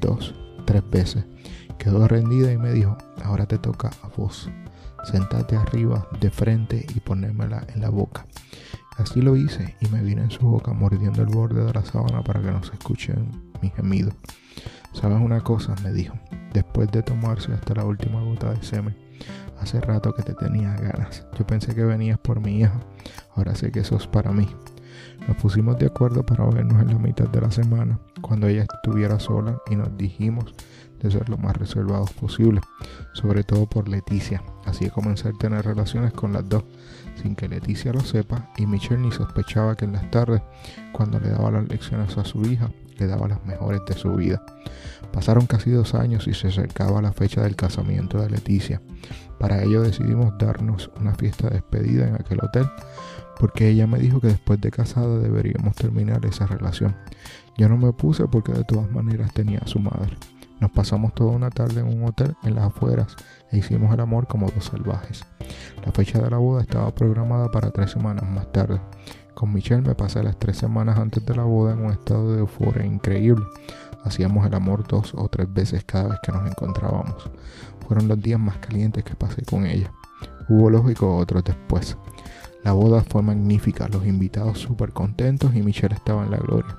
Dos, 0.00 0.34
tres 0.64 0.82
veces. 0.90 1.24
Quedó 1.78 2.08
rendida 2.08 2.52
y 2.52 2.58
me 2.58 2.72
dijo, 2.72 2.96
ahora 3.22 3.46
te 3.46 3.58
toca 3.58 3.90
a 4.02 4.08
vos. 4.16 4.50
Sentate 5.04 5.56
arriba, 5.56 6.08
de 6.20 6.30
frente 6.30 6.86
y 6.94 7.00
ponérmela 7.00 7.64
en 7.74 7.80
la 7.80 7.90
boca. 7.90 8.26
Así 8.96 9.20
lo 9.20 9.36
hice 9.36 9.76
y 9.80 9.88
me 9.88 10.02
vine 10.02 10.22
en 10.22 10.30
su 10.30 10.40
boca 10.40 10.72
mordiendo 10.72 11.22
el 11.22 11.28
borde 11.28 11.64
de 11.64 11.72
la 11.72 11.84
sábana 11.84 12.22
para 12.22 12.40
que 12.40 12.50
no 12.50 12.62
se 12.64 12.72
escuchen 12.72 13.52
mis 13.60 13.74
gemidos. 13.74 14.14
¿Sabes 14.92 15.20
una 15.20 15.42
cosa? 15.42 15.74
me 15.84 15.92
dijo, 15.92 16.14
después 16.54 16.90
de 16.90 17.02
tomarse 17.02 17.52
hasta 17.52 17.74
la 17.74 17.84
última 17.84 18.22
gota 18.22 18.52
de 18.52 18.62
semen. 18.62 19.05
Hace 19.60 19.80
rato 19.80 20.12
que 20.14 20.22
te 20.22 20.34
tenía 20.34 20.74
ganas. 20.76 21.26
Yo 21.38 21.46
pensé 21.46 21.74
que 21.74 21.84
venías 21.84 22.18
por 22.18 22.40
mi 22.40 22.60
hija. 22.60 22.80
Ahora 23.34 23.54
sé 23.54 23.72
que 23.72 23.80
eso 23.80 23.96
es 23.96 24.06
para 24.06 24.32
mí. 24.32 24.48
Nos 25.26 25.36
pusimos 25.36 25.78
de 25.78 25.86
acuerdo 25.86 26.24
para 26.24 26.44
vernos 26.46 26.80
en 26.80 26.88
la 26.88 26.98
mitad 26.98 27.28
de 27.28 27.40
la 27.40 27.50
semana, 27.50 27.98
cuando 28.20 28.46
ella 28.46 28.62
estuviera 28.62 29.18
sola, 29.18 29.58
y 29.70 29.76
nos 29.76 29.96
dijimos 29.96 30.54
de 31.00 31.10
ser 31.10 31.28
lo 31.28 31.36
más 31.36 31.56
reservados 31.56 32.12
posible, 32.12 32.60
sobre 33.12 33.44
todo 33.44 33.66
por 33.66 33.88
Leticia. 33.88 34.42
Así 34.64 34.88
comencé 34.88 35.28
a 35.28 35.32
tener 35.32 35.64
relaciones 35.64 36.12
con 36.12 36.32
las 36.32 36.48
dos, 36.48 36.64
sin 37.20 37.34
que 37.34 37.48
Leticia 37.48 37.92
lo 37.92 38.00
sepa, 38.00 38.50
y 38.56 38.66
Michelle 38.66 39.00
ni 39.00 39.12
sospechaba 39.12 39.76
que 39.76 39.84
en 39.84 39.92
las 39.92 40.10
tardes, 40.10 40.42
cuando 40.92 41.18
le 41.18 41.30
daba 41.30 41.50
las 41.50 41.68
lecciones 41.68 42.16
a 42.16 42.24
su 42.24 42.42
hija, 42.42 42.70
le 42.98 43.06
daba 43.06 43.28
las 43.28 43.44
mejores 43.44 43.80
de 43.86 43.94
su 43.94 44.14
vida. 44.14 44.42
Pasaron 45.12 45.46
casi 45.46 45.70
dos 45.70 45.94
años 45.94 46.26
y 46.26 46.34
se 46.34 46.48
acercaba 46.48 47.02
la 47.02 47.12
fecha 47.12 47.42
del 47.42 47.56
casamiento 47.56 48.20
de 48.20 48.30
Leticia. 48.30 48.80
Para 49.38 49.62
ello 49.62 49.82
decidimos 49.82 50.36
darnos 50.38 50.90
una 50.98 51.14
fiesta 51.14 51.48
de 51.48 51.56
despedida 51.56 52.08
en 52.08 52.14
aquel 52.14 52.40
hotel, 52.42 52.66
porque 53.38 53.68
ella 53.68 53.86
me 53.86 53.98
dijo 53.98 54.20
que 54.20 54.28
después 54.28 54.60
de 54.60 54.70
casada 54.70 55.18
deberíamos 55.18 55.74
terminar 55.74 56.24
esa 56.24 56.46
relación. 56.46 56.96
Yo 57.58 57.68
no 57.68 57.76
me 57.76 57.92
puse 57.92 58.26
porque 58.26 58.52
de 58.52 58.64
todas 58.64 58.90
maneras 58.90 59.32
tenía 59.32 59.58
a 59.60 59.66
su 59.66 59.78
madre. 59.78 60.16
Nos 60.60 60.70
pasamos 60.70 61.14
toda 61.14 61.32
una 61.32 61.50
tarde 61.50 61.80
en 61.80 61.86
un 61.86 62.04
hotel 62.08 62.34
en 62.42 62.54
las 62.54 62.64
afueras 62.64 63.14
e 63.52 63.58
hicimos 63.58 63.92
el 63.92 64.00
amor 64.00 64.26
como 64.26 64.50
dos 64.50 64.64
salvajes. 64.64 65.24
La 65.84 65.92
fecha 65.92 66.18
de 66.18 66.30
la 66.30 66.38
boda 66.38 66.62
estaba 66.62 66.94
programada 66.94 67.50
para 67.50 67.70
tres 67.70 67.90
semanas 67.90 68.24
más 68.28 68.50
tarde. 68.52 68.80
Con 69.34 69.52
Michelle 69.52 69.82
me 69.82 69.94
pasé 69.94 70.22
las 70.22 70.38
tres 70.38 70.56
semanas 70.56 70.98
antes 70.98 71.24
de 71.26 71.36
la 71.36 71.42
boda 71.42 71.74
en 71.74 71.84
un 71.84 71.92
estado 71.92 72.32
de 72.32 72.38
euforia 72.38 72.86
increíble. 72.86 73.44
Hacíamos 74.02 74.46
el 74.46 74.54
amor 74.54 74.86
dos 74.88 75.12
o 75.14 75.28
tres 75.28 75.52
veces 75.52 75.84
cada 75.84 76.08
vez 76.08 76.18
que 76.22 76.32
nos 76.32 76.48
encontrábamos. 76.48 77.30
Fueron 77.86 78.08
los 78.08 78.20
días 78.20 78.40
más 78.40 78.58
calientes 78.58 79.04
que 79.04 79.14
pasé 79.14 79.42
con 79.44 79.64
ella. 79.66 79.92
Hubo 80.48 80.70
lógico 80.70 81.16
otros 81.16 81.44
después. 81.44 81.96
La 82.64 82.72
boda 82.72 83.04
fue 83.04 83.22
magnífica, 83.22 83.86
los 83.88 84.04
invitados 84.06 84.58
súper 84.58 84.92
contentos 84.92 85.54
y 85.54 85.62
Michelle 85.62 85.94
estaba 85.94 86.24
en 86.24 86.32
la 86.32 86.38
gloria. 86.38 86.76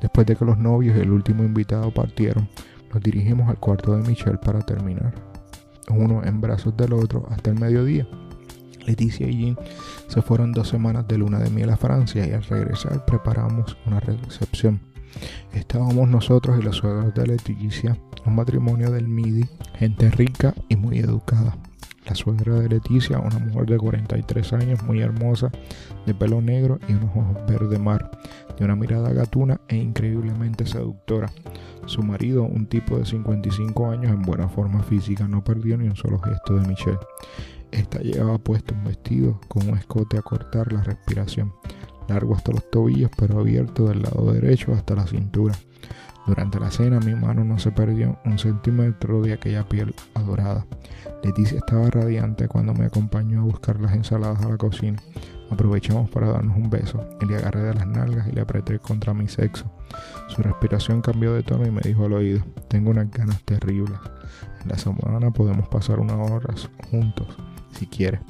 Después 0.00 0.26
de 0.26 0.34
que 0.34 0.44
los 0.44 0.58
novios 0.58 0.96
y 0.96 1.00
el 1.00 1.12
último 1.12 1.44
invitado 1.44 1.94
partieron, 1.94 2.48
nos 2.92 3.02
dirigimos 3.02 3.48
al 3.48 3.58
cuarto 3.58 3.96
de 3.96 4.08
Michelle 4.08 4.38
para 4.38 4.60
terminar. 4.60 5.14
Uno 5.90 6.24
en 6.24 6.40
brazos 6.40 6.76
del 6.76 6.92
otro 6.92 7.26
hasta 7.30 7.50
el 7.50 7.60
mediodía. 7.60 8.06
Leticia 8.88 9.28
y 9.28 9.38
Jean 9.38 9.58
se 10.08 10.22
fueron 10.22 10.52
dos 10.52 10.68
semanas 10.68 11.06
de 11.06 11.18
luna 11.18 11.38
de 11.38 11.50
miel 11.50 11.70
a 11.70 11.76
Francia 11.76 12.26
y 12.26 12.32
al 12.32 12.42
regresar 12.44 13.04
preparamos 13.04 13.76
una 13.86 14.00
recepción. 14.00 14.80
Estábamos 15.52 16.08
nosotros 16.08 16.58
y 16.58 16.62
los 16.62 16.76
suegros 16.76 17.14
de 17.14 17.26
Leticia, 17.26 17.96
un 18.24 18.34
matrimonio 18.34 18.90
del 18.90 19.08
MIDI, 19.08 19.48
gente 19.74 20.10
rica 20.10 20.54
y 20.68 20.76
muy 20.76 20.98
educada. 20.98 21.56
La 22.06 22.14
suegra 22.14 22.54
de 22.54 22.70
Leticia, 22.70 23.18
una 23.18 23.38
mujer 23.38 23.66
de 23.66 23.76
43 23.76 24.52
años, 24.54 24.82
muy 24.82 25.00
hermosa, 25.00 25.50
de 26.06 26.14
pelo 26.14 26.40
negro 26.40 26.78
y 26.88 26.94
unos 26.94 27.10
ojos 27.14 27.46
verde 27.46 27.78
mar, 27.78 28.10
de 28.58 28.64
una 28.64 28.76
mirada 28.76 29.12
gatuna 29.12 29.60
e 29.68 29.76
increíblemente 29.76 30.64
seductora. 30.64 31.30
Su 31.84 32.02
marido, 32.02 32.44
un 32.44 32.66
tipo 32.66 32.98
de 32.98 33.04
55 33.04 33.90
años 33.90 34.10
en 34.10 34.22
buena 34.22 34.48
forma 34.48 34.82
física, 34.82 35.28
no 35.28 35.44
perdió 35.44 35.76
ni 35.76 35.86
un 35.86 35.96
solo 35.96 36.18
gesto 36.18 36.54
de 36.54 36.66
Michelle. 36.66 36.98
Esta 37.70 38.00
llevaba 38.00 38.38
puesto 38.38 38.74
un 38.74 38.84
vestido 38.84 39.40
con 39.48 39.68
un 39.68 39.76
escote 39.76 40.18
a 40.18 40.22
cortar 40.22 40.72
la 40.72 40.82
respiración, 40.82 41.52
largo 42.08 42.34
hasta 42.34 42.52
los 42.52 42.70
tobillos 42.70 43.10
pero 43.16 43.40
abierto 43.40 43.88
del 43.88 44.02
lado 44.02 44.32
derecho 44.32 44.72
hasta 44.72 44.94
la 44.94 45.06
cintura. 45.06 45.54
Durante 46.26 46.60
la 46.60 46.70
cena 46.70 47.00
mi 47.00 47.14
mano 47.14 47.42
no 47.42 47.58
se 47.58 47.70
perdió 47.72 48.18
un 48.26 48.38
centímetro 48.38 49.22
de 49.22 49.32
aquella 49.32 49.66
piel 49.66 49.94
adorada. 50.14 50.66
Leticia 51.22 51.58
estaba 51.58 51.88
radiante 51.88 52.48
cuando 52.48 52.74
me 52.74 52.84
acompañó 52.84 53.40
a 53.40 53.44
buscar 53.44 53.80
las 53.80 53.94
ensaladas 53.94 54.44
a 54.44 54.50
la 54.50 54.58
cocina. 54.58 54.98
Aprovechamos 55.50 56.10
para 56.10 56.28
darnos 56.28 56.56
un 56.56 56.68
beso 56.68 57.02
y 57.22 57.24
le 57.24 57.36
agarré 57.36 57.62
de 57.62 57.74
las 57.74 57.86
nalgas 57.86 58.28
y 58.28 58.32
le 58.32 58.42
apreté 58.42 58.78
contra 58.78 59.14
mi 59.14 59.26
sexo. 59.26 59.64
Su 60.28 60.42
respiración 60.42 61.00
cambió 61.00 61.32
de 61.32 61.42
tono 61.42 61.66
y 61.66 61.70
me 61.70 61.80
dijo 61.80 62.04
al 62.04 62.12
oído, 62.12 62.44
tengo 62.68 62.90
unas 62.90 63.10
ganas 63.10 63.42
terribles. 63.44 63.98
En 64.62 64.68
la 64.68 64.76
semana 64.76 65.30
podemos 65.30 65.66
pasar 65.68 65.98
unas 65.98 66.30
horas 66.30 66.68
juntos, 66.90 67.38
si 67.72 67.86
quieres. 67.86 68.20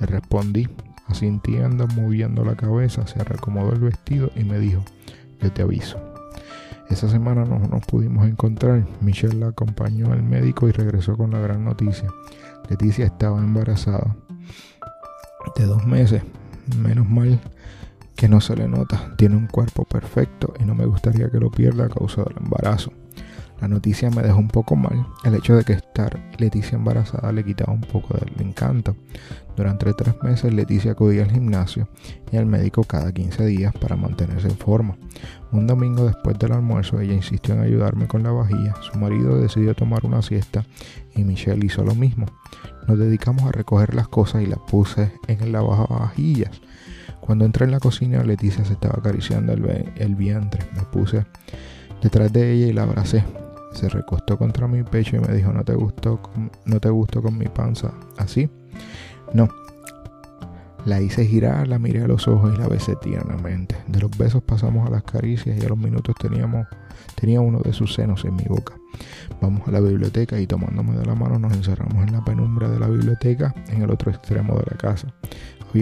Le 0.00 0.06
respondí, 0.06 0.68
asintiendo, 1.06 1.86
moviendo 1.88 2.44
la 2.44 2.56
cabeza, 2.56 3.06
se 3.06 3.22
reacomodó 3.22 3.72
el 3.72 3.80
vestido 3.80 4.30
y 4.36 4.44
me 4.44 4.58
dijo, 4.58 4.82
yo 5.40 5.52
te 5.52 5.62
aviso. 5.62 5.98
Esa 6.88 7.08
semana 7.08 7.44
no 7.44 7.58
nos 7.58 7.84
pudimos 7.84 8.26
encontrar. 8.26 8.86
Michelle 9.00 9.34
la 9.34 9.48
acompañó 9.48 10.12
al 10.12 10.22
médico 10.22 10.68
y 10.68 10.72
regresó 10.72 11.16
con 11.16 11.32
la 11.32 11.40
gran 11.40 11.64
noticia. 11.64 12.08
Leticia 12.70 13.06
estaba 13.06 13.38
embarazada 13.38 14.16
de 15.56 15.64
dos 15.64 15.84
meses. 15.84 16.22
Menos 16.78 17.08
mal 17.08 17.40
que 18.16 18.28
no 18.28 18.40
se 18.40 18.56
le 18.56 18.68
nota. 18.68 19.14
Tiene 19.16 19.36
un 19.36 19.46
cuerpo 19.46 19.84
perfecto 19.84 20.54
y 20.60 20.64
no 20.64 20.74
me 20.74 20.86
gustaría 20.86 21.28
que 21.28 21.40
lo 21.40 21.50
pierda 21.50 21.86
a 21.86 21.88
causa 21.88 22.22
del 22.22 22.36
embarazo. 22.38 22.92
La 23.60 23.68
noticia 23.68 24.10
me 24.10 24.22
dejó 24.22 24.38
un 24.38 24.48
poco 24.48 24.76
mal. 24.76 25.06
El 25.24 25.34
hecho 25.34 25.56
de 25.56 25.64
que 25.64 25.72
estar 25.72 26.20
Leticia 26.38 26.76
embarazada 26.76 27.32
le 27.32 27.44
quitaba 27.44 27.72
un 27.72 27.80
poco 27.80 28.16
del 28.18 28.46
encanto. 28.46 28.94
Durante 29.56 29.92
tres 29.94 30.14
meses 30.22 30.52
Leticia 30.52 30.92
acudía 30.92 31.22
al 31.22 31.32
gimnasio 31.32 31.88
y 32.30 32.36
al 32.36 32.44
médico 32.44 32.84
cada 32.84 33.12
15 33.12 33.46
días 33.46 33.72
para 33.72 33.96
mantenerse 33.96 34.48
en 34.48 34.58
forma. 34.58 34.98
Un 35.52 35.66
domingo 35.66 36.04
después 36.04 36.38
del 36.38 36.52
almuerzo 36.52 37.00
ella 37.00 37.14
insistió 37.14 37.54
en 37.54 37.60
ayudarme 37.60 38.06
con 38.06 38.22
la 38.22 38.30
vajilla. 38.30 38.74
Su 38.82 38.98
marido 38.98 39.40
decidió 39.40 39.74
tomar 39.74 40.04
una 40.04 40.20
siesta 40.20 40.66
y 41.14 41.24
Michelle 41.24 41.64
hizo 41.64 41.82
lo 41.82 41.94
mismo. 41.94 42.26
Nos 42.86 42.98
dedicamos 42.98 43.44
a 43.44 43.52
recoger 43.52 43.94
las 43.94 44.08
cosas 44.08 44.42
y 44.42 44.46
las 44.46 44.58
puse 44.58 45.12
en 45.28 45.40
el 45.40 45.52
lavavajillas. 45.52 46.60
Cuando 47.20 47.44
entré 47.44 47.64
en 47.64 47.72
la 47.72 47.80
cocina, 47.80 48.22
Leticia 48.22 48.64
se 48.64 48.74
estaba 48.74 48.96
acariciando 48.98 49.54
el, 49.54 49.92
el 49.96 50.14
vientre. 50.14 50.62
Me 50.76 50.82
puse 50.82 51.24
detrás 52.02 52.32
de 52.32 52.52
ella 52.52 52.66
y 52.66 52.72
la 52.72 52.82
abracé. 52.82 53.24
Se 53.76 53.90
recostó 53.90 54.38
contra 54.38 54.66
mi 54.66 54.82
pecho 54.82 55.16
y 55.16 55.20
me 55.20 55.34
dijo, 55.34 55.52
¿no 55.52 55.62
te 55.62 55.74
gustó, 55.74 56.18
no 56.64 56.80
te 56.80 56.88
gustó 56.88 57.20
con 57.20 57.36
mi 57.36 57.44
panza 57.44 57.92
así? 58.16 58.48
No. 59.34 59.48
La 60.86 61.00
hice 61.00 61.26
girar, 61.26 61.68
la 61.68 61.78
miré 61.78 62.02
a 62.02 62.06
los 62.06 62.26
ojos 62.26 62.54
y 62.54 62.58
la 62.58 62.68
besé 62.68 62.96
tiernamente. 62.96 63.76
De 63.86 64.00
los 64.00 64.16
besos 64.16 64.42
pasamos 64.42 64.86
a 64.86 64.90
las 64.90 65.02
caricias 65.02 65.60
y 65.60 65.66
a 65.66 65.68
los 65.68 65.76
minutos 65.76 66.14
tenía 66.18 67.40
uno 67.40 67.58
de 67.60 67.72
sus 67.74 67.92
senos 67.92 68.24
en 68.24 68.36
mi 68.36 68.44
boca. 68.44 68.74
Vamos 69.42 69.68
a 69.68 69.72
la 69.72 69.80
biblioteca 69.80 70.40
y 70.40 70.46
tomándome 70.46 70.96
de 70.96 71.04
la 71.04 71.14
mano 71.14 71.38
nos 71.38 71.52
encerramos 71.52 72.06
en 72.06 72.14
la 72.14 72.24
penumbra 72.24 72.70
de 72.70 72.78
la 72.78 72.88
biblioteca 72.88 73.54
en 73.68 73.82
el 73.82 73.90
otro 73.90 74.10
extremo 74.10 74.56
de 74.56 74.64
la 74.70 74.76
casa. 74.78 75.12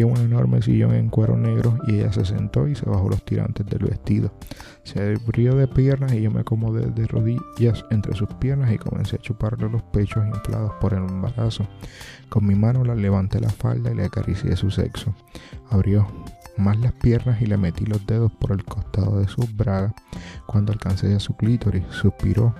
Un 0.02 0.16
enorme 0.16 0.60
sillón 0.60 0.92
en 0.94 1.08
cuero 1.08 1.36
negro 1.36 1.78
y 1.86 2.00
ella 2.00 2.12
se 2.12 2.24
sentó 2.24 2.66
y 2.66 2.74
se 2.74 2.84
bajó 2.84 3.08
los 3.08 3.24
tirantes 3.24 3.64
del 3.66 3.84
vestido. 3.84 4.32
Se 4.82 5.14
abrió 5.14 5.54
de 5.54 5.68
piernas 5.68 6.12
y 6.12 6.22
yo 6.22 6.32
me 6.32 6.40
acomodé 6.40 6.90
de 6.90 7.06
rodillas 7.06 7.84
entre 7.90 8.14
sus 8.16 8.28
piernas 8.34 8.72
y 8.72 8.78
comencé 8.78 9.16
a 9.16 9.20
chuparle 9.20 9.70
los 9.70 9.82
pechos 9.84 10.26
inflados 10.26 10.72
por 10.80 10.94
el 10.94 11.04
embarazo. 11.04 11.68
Con 12.28 12.44
mi 12.44 12.56
mano 12.56 12.84
la 12.84 12.96
levanté 12.96 13.40
la 13.40 13.50
falda 13.50 13.92
y 13.92 13.94
le 13.94 14.04
acaricié 14.04 14.56
su 14.56 14.70
sexo. 14.70 15.14
Abrió 15.70 16.08
más 16.56 16.76
las 16.78 16.92
piernas 16.92 17.40
y 17.40 17.46
le 17.46 17.56
metí 17.56 17.86
los 17.86 18.04
dedos 18.04 18.32
por 18.32 18.50
el 18.50 18.64
costado 18.64 19.20
de 19.20 19.28
sus 19.28 19.54
bragas. 19.56 19.92
Cuando 20.46 20.72
alcancé 20.72 21.14
a 21.14 21.20
su 21.20 21.36
clítoris, 21.36 21.84
suspiró 21.90 22.54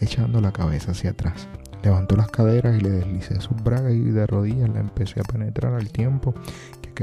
echando 0.00 0.40
la 0.40 0.52
cabeza 0.52 0.92
hacia 0.92 1.10
atrás. 1.10 1.48
Levantó 1.82 2.16
las 2.16 2.28
caderas 2.28 2.76
y 2.76 2.80
le 2.80 2.90
deslicé 2.90 3.40
sus 3.40 3.56
bragas 3.62 3.92
y 3.92 4.10
de 4.10 4.26
rodillas 4.26 4.68
la 4.68 4.80
empecé 4.80 5.20
a 5.20 5.22
penetrar 5.22 5.74
al 5.74 5.90
tiempo 5.90 6.34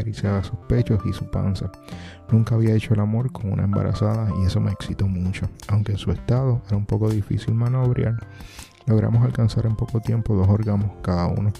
que 0.03 0.13
sus 0.13 0.57
pechos 0.67 0.99
y 1.05 1.13
su 1.13 1.25
panza. 1.29 1.71
Nunca 2.29 2.55
había 2.55 2.75
hecho 2.75 2.93
el 2.93 2.99
amor 2.99 3.31
con 3.31 3.51
una 3.51 3.63
embarazada 3.63 4.29
y 4.41 4.45
eso 4.45 4.59
me 4.59 4.71
excitó 4.71 5.07
mucho. 5.07 5.47
Aunque 5.69 5.93
en 5.93 5.97
su 5.97 6.11
estado 6.11 6.61
era 6.67 6.75
un 6.75 6.85
poco 6.85 7.09
difícil 7.09 7.53
manobrear, 7.53 8.15
logramos 8.87 9.23
alcanzar 9.23 9.65
en 9.65 9.75
poco 9.75 10.01
tiempo 10.01 10.35
dos 10.35 10.49
orgamos 10.49 10.91
cada 11.01 11.27
uno. 11.27 11.51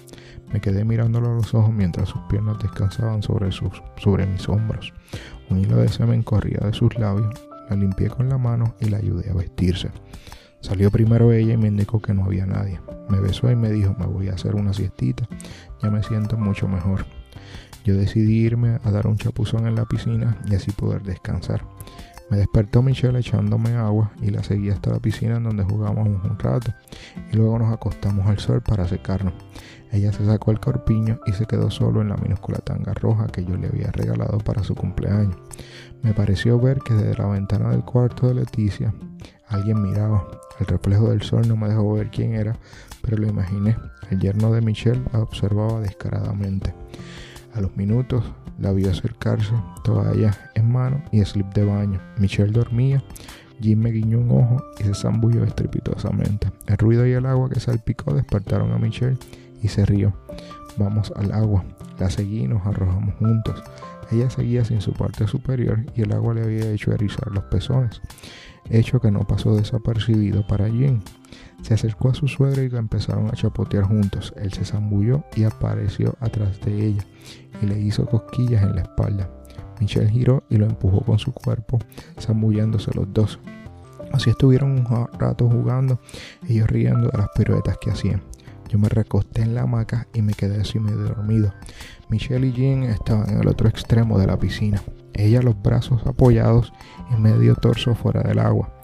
Me 0.52 0.60
quedé 0.60 0.84
mirándolo 0.84 1.32
a 1.32 1.36
los 1.36 1.54
ojos 1.54 1.74
mientras 1.74 2.10
sus 2.10 2.22
piernas 2.24 2.60
descansaban 2.60 3.24
sobre, 3.24 3.52
sus, 3.52 3.82
sobre 3.98 4.26
mis 4.26 4.48
hombros. 4.50 4.94
Un 5.50 5.60
hilo 5.60 5.78
de 5.78 5.88
semen 5.88 6.22
corría 6.22 6.60
de 6.60 6.74
sus 6.74 6.98
labios, 6.98 7.34
la 7.70 7.76
limpié 7.76 8.10
con 8.10 8.28
la 8.28 8.38
mano 8.38 8.76
y 8.82 8.90
la 8.90 8.98
ayudé 8.98 9.30
a 9.30 9.34
vestirse. 9.34 9.92
Salió 10.60 10.92
primero 10.92 11.32
ella 11.32 11.54
y 11.54 11.58
me 11.58 11.68
indicó 11.68 12.02
que 12.02 12.14
no 12.14 12.26
había 12.26 12.46
nadie. 12.46 12.82
Me 13.10 13.20
besó 13.20 13.50
y 13.52 13.56
me 13.56 13.70
dijo, 13.70 13.96
me 14.00 14.08
voy 14.08 14.30
a 14.30 14.34
hacer 14.34 14.56
una 14.56 14.74
siestita, 14.74 15.28
ya 15.82 15.90
me 15.90 16.02
siento 16.04 16.38
mucho 16.38 16.68
mejor. 16.68 17.06
Yo 17.86 17.96
decidí 17.96 18.40
irme 18.40 18.80
a 18.84 18.90
dar 18.92 19.06
un 19.06 19.16
chapuzón 19.16 19.68
en 19.68 19.76
la 19.76 19.86
piscina 19.86 20.38
y 20.50 20.56
así 20.56 20.72
poder 20.72 21.04
descansar. 21.04 21.64
Me 22.32 22.38
despertó 22.38 22.82
Michelle 22.82 23.20
echándome 23.20 23.76
agua 23.76 24.12
y 24.20 24.32
la 24.32 24.42
seguí 24.42 24.72
hasta 24.72 24.90
la 24.90 25.00
piscina 25.00 25.38
en 25.38 25.44
donde 25.44 25.64
jugamos 25.64 26.08
un 26.08 26.40
rato 26.40 26.74
y 27.32 27.36
luego 27.36 27.60
nos 27.60 27.72
acostamos 27.72 28.26
al 28.26 28.40
sol 28.40 28.64
para 28.64 28.88
secarnos. 28.88 29.36
Ella 29.92 30.12
se 30.12 30.26
sacó 30.26 30.50
el 30.50 30.60
corpiño 30.60 31.20
y 31.28 31.34
se 31.34 31.46
quedó 31.46 31.70
solo 31.70 32.02
en 32.02 32.10
la 32.10 32.18
minúscula 32.18 32.58
tanga 32.58 32.96
roja 32.96 33.28
que 33.28 33.46
yo 33.46 33.56
le 33.56 33.68
había 33.68 33.92
regalado 33.92 34.40
para 34.40 34.64
su 34.64 34.74
cumpleaños. 34.74 35.38
Me 36.02 36.14
pareció 36.14 36.60
ver 36.60 36.80
que 36.80 36.96
desde 36.96 37.22
la 37.22 37.28
ventana 37.28 37.70
del 37.70 37.84
cuarto 37.84 38.28
de 38.28 38.34
Leticia 38.34 38.96
alguien 39.48 39.80
miraba. 39.84 40.28
El 40.60 40.66
reflejo 40.66 41.10
del 41.10 41.22
sol 41.22 41.48
no 41.48 41.56
me 41.56 41.70
dejó 41.70 41.94
ver 41.94 42.10
quién 42.10 42.34
era, 42.34 42.58
pero 43.04 43.18
lo 43.18 43.28
imaginé. 43.28 43.78
El 44.10 44.20
yerno 44.20 44.52
de 44.52 44.62
Michelle 44.62 45.04
la 45.14 45.20
observaba 45.20 45.80
descaradamente. 45.82 46.74
A 47.56 47.62
los 47.62 47.76
minutos 47.78 48.22
la 48.60 48.74
vio 48.74 48.92
acercarse, 48.92 49.54
toalla 49.86 50.38
en 50.56 50.70
mano 50.70 51.02
y 51.14 51.24
slip 51.24 51.48
de 51.54 51.64
baño. 51.64 52.02
Michelle 52.18 52.52
dormía. 52.52 53.02
Jim 53.62 53.80
me 53.80 53.92
guiñó 53.92 54.20
un 54.20 54.32
ojo 54.32 54.62
y 54.78 54.84
se 54.84 54.94
zambulló 54.94 55.46
estrepitosamente. 55.46 56.52
El 56.68 56.78
ruido 56.78 57.08
y 57.08 57.14
el 57.14 57.26
agua 57.26 57.50
que 57.50 57.62
salpicó 57.62 58.14
despertaron 58.14 58.74
a 58.74 58.78
Michelle 58.78 59.18
y 59.64 59.70
se 59.70 59.86
rió. 59.86 60.14
Vamos 60.76 61.14
al 61.16 61.32
agua. 61.32 61.64
La 61.98 62.10
seguí 62.10 62.44
y 62.44 62.48
nos 62.50 62.66
arrojamos 62.68 63.16
juntos. 63.16 63.64
Ella 64.12 64.30
seguía 64.30 64.66
sin 64.66 64.82
su 64.82 64.92
parte 64.92 65.26
superior 65.26 65.80
y 65.96 66.02
el 66.02 66.12
agua 66.12 66.34
le 66.34 66.44
había 66.44 66.70
hecho 66.72 66.92
erizar 66.92 67.32
los 67.32 67.46
pezones, 67.46 68.02
hecho 68.70 69.00
que 69.00 69.12
no 69.12 69.26
pasó 69.26 69.56
desapercibido 69.56 70.46
para 70.46 70.68
Jim. 70.68 71.00
Se 71.66 71.74
acercó 71.74 72.10
a 72.10 72.14
su 72.14 72.28
suegra 72.28 72.62
y 72.62 72.70
la 72.70 72.78
empezaron 72.78 73.26
a 73.26 73.32
chapotear 73.32 73.86
juntos. 73.86 74.32
Él 74.38 74.54
se 74.54 74.64
zambulló 74.64 75.24
y 75.36 75.46
apareció 75.46 76.16
atrás 76.20 76.62
de 76.62 76.86
ella 76.86 77.04
y 77.60 77.66
le 77.66 77.80
hizo 77.80 78.06
cosquillas 78.06 78.62
en 78.62 78.76
la 78.76 78.82
espalda. 78.84 79.28
Michelle 79.80 80.08
giró 80.08 80.44
y 80.48 80.58
lo 80.58 80.68
empujó 80.68 81.02
con 81.02 81.18
su 81.18 81.34
cuerpo, 81.34 81.80
zambullándose 82.20 82.92
los 82.94 83.12
dos. 83.12 83.40
Así 84.12 84.30
estuvieron 84.30 84.74
un 84.74 85.08
rato 85.18 85.50
jugando, 85.50 86.00
ellos 86.48 86.68
riendo 86.68 87.08
de 87.08 87.18
las 87.18 87.30
piruetas 87.36 87.80
que 87.82 87.90
hacían. 87.90 88.22
Yo 88.70 88.78
me 88.78 88.88
recosté 88.88 89.42
en 89.42 89.56
la 89.56 89.64
hamaca 89.64 90.08
y 90.14 90.22
me 90.22 90.34
quedé 90.34 90.62
así 90.62 90.80
medio 90.80 91.00
dormido. 91.00 91.52
Michelle 92.10 92.46
y 92.46 92.54
Jean 92.54 92.84
estaban 92.84 93.28
en 93.28 93.40
el 93.40 93.48
otro 93.48 93.68
extremo 93.68 94.20
de 94.20 94.28
la 94.28 94.38
piscina. 94.38 94.84
Ella 95.16 95.42
los 95.42 95.60
brazos 95.60 96.06
apoyados 96.06 96.74
y 97.12 97.20
medio 97.20 97.56
torso 97.56 97.96
fuera 97.96 98.22
del 98.22 98.38
agua. 98.38 98.75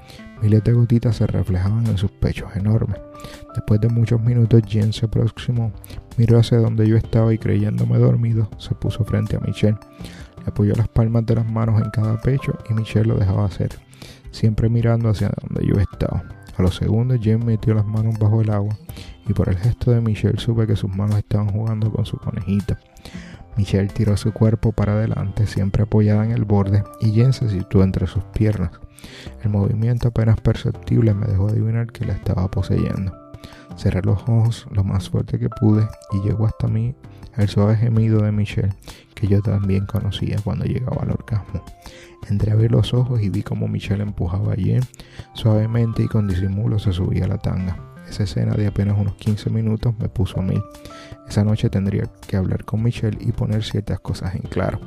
Miles 0.41 0.63
de 0.63 0.73
gotitas 0.73 1.17
se 1.17 1.27
reflejaban 1.27 1.85
en 1.87 1.97
sus 1.97 2.11
pechos 2.11 2.55
enormes. 2.55 2.99
Después 3.53 3.79
de 3.79 3.89
muchos 3.89 4.19
minutos, 4.21 4.61
Jen 4.67 4.91
se 4.91 5.05
aproximó, 5.05 5.71
miró 6.17 6.39
hacia 6.39 6.57
donde 6.57 6.87
yo 6.87 6.97
estaba 6.97 7.33
y 7.33 7.37
creyéndome 7.37 7.99
dormido, 7.99 8.49
se 8.57 8.73
puso 8.73 9.05
frente 9.05 9.35
a 9.35 9.39
Michelle. 9.39 9.77
Le 10.39 10.47
apoyó 10.47 10.73
las 10.75 10.87
palmas 10.87 11.25
de 11.27 11.35
las 11.35 11.45
manos 11.45 11.79
en 11.81 11.91
cada 11.91 12.19
pecho 12.19 12.57
y 12.69 12.73
Michelle 12.73 13.05
lo 13.05 13.17
dejaba 13.17 13.45
hacer, 13.45 13.69
siempre 14.31 14.67
mirando 14.67 15.09
hacia 15.09 15.31
donde 15.47 15.67
yo 15.67 15.79
estaba. 15.79 16.23
A 16.57 16.61
los 16.63 16.75
segundos, 16.75 17.19
Jen 17.21 17.45
metió 17.45 17.75
las 17.75 17.85
manos 17.85 18.17
bajo 18.17 18.41
el 18.41 18.49
agua 18.49 18.75
y 19.27 19.33
por 19.33 19.47
el 19.49 19.57
gesto 19.57 19.91
de 19.91 20.01
Michelle 20.01 20.39
supe 20.39 20.65
que 20.65 20.75
sus 20.75 20.89
manos 20.89 21.17
estaban 21.17 21.49
jugando 21.49 21.91
con 21.91 22.05
su 22.05 22.17
conejita. 22.17 22.79
Michelle 23.61 23.89
tiró 23.89 24.17
su 24.17 24.33
cuerpo 24.33 24.71
para 24.71 24.93
adelante, 24.93 25.45
siempre 25.45 25.83
apoyada 25.83 26.25
en 26.25 26.31
el 26.31 26.45
borde, 26.45 26.83
y 26.99 27.11
Jen 27.11 27.31
se 27.31 27.47
situó 27.47 27.83
entre 27.83 28.07
sus 28.07 28.23
piernas. 28.23 28.71
El 29.43 29.51
movimiento 29.51 30.07
apenas 30.07 30.41
perceptible 30.41 31.13
me 31.13 31.27
dejó 31.27 31.47
adivinar 31.47 31.91
que 31.91 32.07
la 32.07 32.13
estaba 32.13 32.49
poseyendo. 32.49 33.15
Cerré 33.77 34.01
los 34.01 34.19
ojos 34.23 34.65
lo 34.71 34.83
más 34.83 35.11
fuerte 35.11 35.37
que 35.37 35.47
pude 35.47 35.87
y 36.11 36.27
llegó 36.27 36.47
hasta 36.47 36.67
mí 36.67 36.95
el 37.37 37.49
suave 37.49 37.75
gemido 37.75 38.23
de 38.23 38.31
Michelle, 38.31 38.73
que 39.13 39.27
yo 39.27 39.43
también 39.43 39.85
conocía 39.85 40.37
cuando 40.43 40.65
llegaba 40.65 41.03
al 41.03 41.11
orgasmo. 41.11 41.63
Abrir 42.51 42.71
los 42.71 42.95
ojos 42.95 43.21
y 43.21 43.29
vi 43.29 43.43
como 43.43 43.67
Michelle 43.67 44.01
empujaba 44.01 44.53
a 44.53 44.55
Jen 44.55 44.81
suavemente 45.35 46.01
y 46.01 46.07
con 46.07 46.27
disimulo 46.27 46.79
se 46.79 46.93
subía 46.93 47.25
a 47.25 47.27
la 47.27 47.37
tanga. 47.37 47.77
Esa 48.09 48.23
escena 48.23 48.55
de 48.55 48.67
apenas 48.67 48.97
unos 48.97 49.13
15 49.15 49.51
minutos 49.51 49.93
me 49.99 50.09
puso 50.09 50.39
a 50.39 50.43
mí. 50.43 50.61
Esa 51.31 51.45
noche 51.45 51.69
tendría 51.69 52.09
que 52.27 52.35
hablar 52.35 52.65
con 52.65 52.83
Michelle 52.83 53.17
y 53.21 53.31
poner 53.31 53.63
ciertas 53.63 54.01
cosas 54.01 54.35
en 54.35 54.41
claro. 54.41 54.81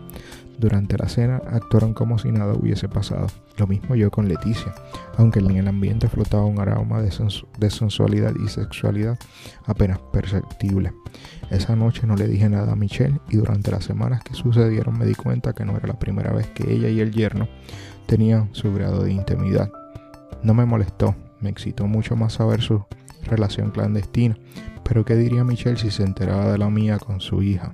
Durante 0.58 0.98
la 0.98 1.08
cena 1.08 1.40
actuaron 1.50 1.94
como 1.94 2.18
si 2.18 2.30
nada 2.30 2.52
hubiese 2.52 2.86
pasado. 2.86 3.28
Lo 3.56 3.66
mismo 3.66 3.94
yo 3.94 4.10
con 4.10 4.28
Leticia, 4.28 4.74
aunque 5.16 5.38
en 5.38 5.56
el 5.56 5.66
ambiente 5.66 6.06
flotaba 6.06 6.44
un 6.44 6.60
aroma 6.60 7.00
de, 7.00 7.70
sensualidad 7.70 8.34
y 8.44 8.48
sexualidad 8.50 9.18
apenas 9.64 9.98
perceptible. 10.12 10.92
Esa 11.48 11.76
noche 11.76 12.06
no 12.06 12.14
le 12.14 12.28
dije 12.28 12.46
nada 12.50 12.72
a 12.72 12.76
Michelle 12.76 13.20
y 13.30 13.38
durante 13.38 13.70
las 13.70 13.84
semanas 13.84 14.22
que 14.22 14.34
sucedieron 14.34 14.98
me 14.98 15.06
di 15.06 15.14
cuenta 15.14 15.54
que 15.54 15.64
no 15.64 15.74
era 15.74 15.86
la 15.88 15.98
primera 15.98 16.30
vez 16.34 16.48
que 16.48 16.70
ella 16.70 16.90
y 16.90 17.00
el 17.00 17.10
yerno 17.10 17.48
tenían 18.04 18.50
su 18.52 18.70
grado 18.70 19.02
de 19.02 19.12
intimidad. 19.12 19.72
No 20.42 20.52
me 20.52 20.66
molestó, 20.66 21.14
me 21.40 21.48
excitó 21.48 21.86
mucho 21.86 22.16
más 22.16 22.34
saber 22.34 22.60
su 22.60 22.84
relación 23.24 23.70
clandestina, 23.70 24.36
pero 24.84 25.04
¿qué 25.04 25.16
diría 25.16 25.44
Michelle 25.44 25.78
si 25.78 25.90
se 25.90 26.02
enteraba 26.02 26.52
de 26.52 26.58
la 26.58 26.70
mía 26.70 26.98
con 26.98 27.20
su 27.20 27.42
hija? 27.42 27.72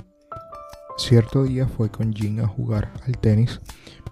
Cierto 0.96 1.44
día 1.44 1.66
fue 1.66 1.90
con 1.90 2.12
Jean 2.12 2.40
a 2.40 2.46
jugar 2.46 2.92
al 3.06 3.18
tenis 3.18 3.60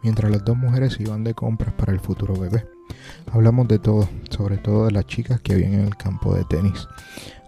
mientras 0.03 0.31
las 0.31 0.45
dos 0.45 0.57
mujeres 0.57 0.99
iban 1.01 1.25
de 1.25 1.35
compras 1.35 1.75
para 1.75 1.93
el 1.93 2.01
futuro 2.01 2.35
bebé. 2.35 2.67
Hablamos 3.33 3.69
de 3.69 3.79
todo, 3.79 4.09
sobre 4.31 4.59
todo 4.59 4.87
de 4.87 4.93
las 4.93 5.07
chicas 5.07 5.41
que 5.41 5.55
habían 5.55 5.75
en 5.75 5.81
el 5.81 5.97
campo 5.97 6.35
de 6.35 6.45
tenis. 6.45 6.89